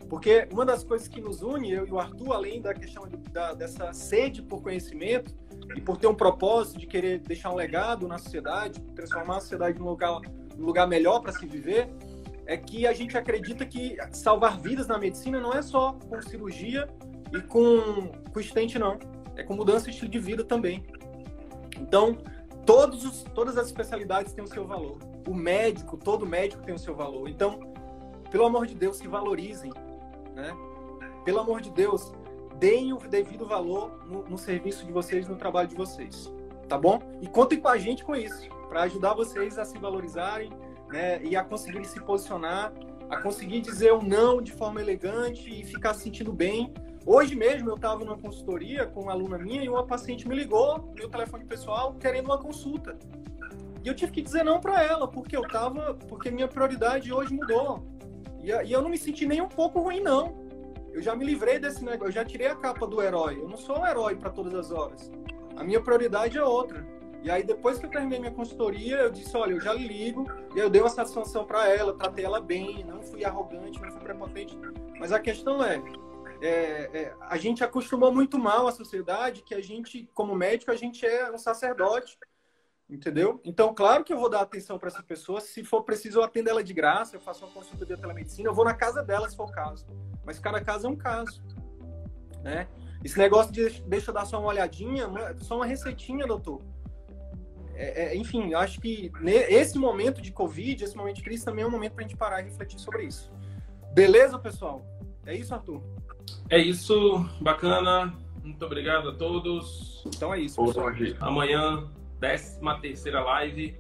[0.09, 3.19] Porque uma das coisas que nos une, eu e o Arthur, além da questão de,
[3.31, 5.35] da, dessa sede por conhecimento
[5.75, 9.79] e por ter um propósito de querer deixar um legado na sociedade, transformar a sociedade
[9.79, 10.21] num lugar,
[10.57, 11.89] num lugar melhor para se viver,
[12.47, 16.89] é que a gente acredita que salvar vidas na medicina não é só com cirurgia
[17.33, 18.99] e com, com estente, não.
[19.35, 20.85] É com mudança de estilo de vida também.
[21.79, 22.17] Então,
[22.65, 24.99] todos os, todas as especialidades têm o seu valor.
[25.29, 27.29] O médico, todo médico tem o seu valor.
[27.29, 27.61] Então,
[28.31, 29.73] pelo amor de Deus, se valorizem.
[30.35, 30.57] Né?
[31.25, 32.13] Pelo amor de Deus,
[32.59, 36.33] deem o devido valor no, no serviço de vocês, no trabalho de vocês.
[36.69, 37.01] Tá bom?
[37.21, 40.51] E contem com a gente com isso, para ajudar vocês a se valorizarem,
[40.89, 42.73] né, e a conseguir se posicionar,
[43.09, 46.73] a conseguir dizer um não de forma elegante e ficar se sentindo bem.
[47.05, 50.93] Hoje mesmo eu estava numa consultoria com uma aluna minha e uma paciente me ligou,
[50.95, 52.99] meu telefone pessoal, querendo uma consulta.
[53.85, 57.33] E eu tive que dizer não para ela, porque eu tava, porque minha prioridade hoje
[57.33, 57.87] mudou.
[58.43, 60.46] E, e eu não me senti nem um pouco ruim não.
[60.97, 63.39] Eu já me livrei desse negócio, eu já tirei a capa do herói.
[63.39, 65.13] Eu não sou um herói para todas as horas.
[65.55, 66.87] A minha prioridade é outra.
[67.23, 70.59] E aí, depois que eu terminei minha consultoria, eu disse: olha, eu já ligo, e
[70.59, 74.59] eu dei uma satisfação para ela, tratei ela bem, não fui arrogante, não fui prepotente.
[74.99, 75.83] Mas a questão é,
[76.41, 76.49] é,
[76.95, 81.05] é, a gente acostumou muito mal a sociedade que a gente, como médico, a gente
[81.05, 82.19] é um sacerdote,
[82.89, 83.41] entendeu?
[83.45, 85.41] Então, claro que eu vou dar atenção para essa pessoa.
[85.41, 88.55] Se for preciso, eu atendo ela de graça, eu faço uma consulta de telemedicina, eu
[88.55, 89.87] vou na casa dela, se for o caso.
[90.25, 91.43] Mas cada caso é um caso,
[92.43, 92.69] né?
[93.05, 95.09] Esse negócio de deixa eu dar só uma olhadinha,
[95.39, 96.61] só uma receitinha, doutor
[97.77, 99.13] é, é, enfim, acho que
[99.49, 102.17] esse momento de Covid, esse momento de crise, também é um momento para a gente
[102.17, 103.31] parar e refletir sobre isso.
[103.93, 104.85] Beleza, pessoal?
[105.27, 105.83] É isso, Arthur?
[106.49, 108.15] É isso, bacana.
[108.43, 110.03] Muito obrigado a todos.
[110.07, 110.89] Então é isso, pessoal.
[111.21, 111.91] Amanhã,
[112.21, 113.77] 13 terceira live.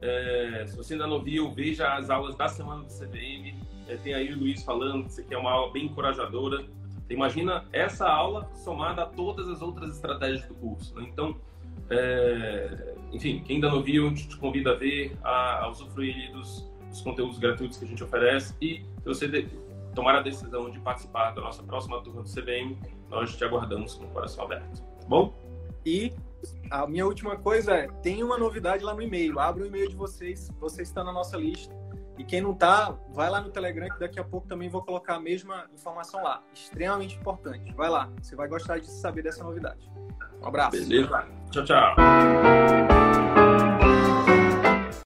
[0.00, 3.54] É, se você ainda não viu, veja as aulas da semana do CVM.
[3.88, 6.64] É, tem aí o Luiz falando que isso aqui é uma aula bem encorajadora.
[7.08, 10.94] Imagina essa aula somada a todas as outras estratégias do curso.
[10.94, 11.08] Né?
[11.12, 11.36] Então,
[11.90, 17.00] é, enfim, quem ainda não viu, te convido a ver, a, a usufruir dos, dos,
[17.02, 18.54] conteúdos gratuitos que a gente oferece.
[18.60, 19.48] E se você de,
[19.94, 22.78] tomar a decisão de participar da nossa próxima turma do CBM,
[23.08, 24.80] nós te aguardamos com o coração aberto.
[24.80, 25.34] Tá bom?
[25.84, 26.12] E
[26.70, 29.38] a minha última coisa é: tem uma novidade lá no e-mail.
[29.38, 31.74] Abre o e-mail de vocês, você está na nossa lista.
[32.18, 35.14] E quem não está, vai lá no Telegram, que daqui a pouco também vou colocar
[35.14, 36.42] a mesma informação lá.
[36.52, 37.72] Extremamente importante.
[37.74, 39.90] Vai lá, você vai gostar de saber dessa novidade.
[40.42, 40.72] Um abraço.
[40.72, 41.26] Beleza.
[41.50, 43.09] Tchau, tchau.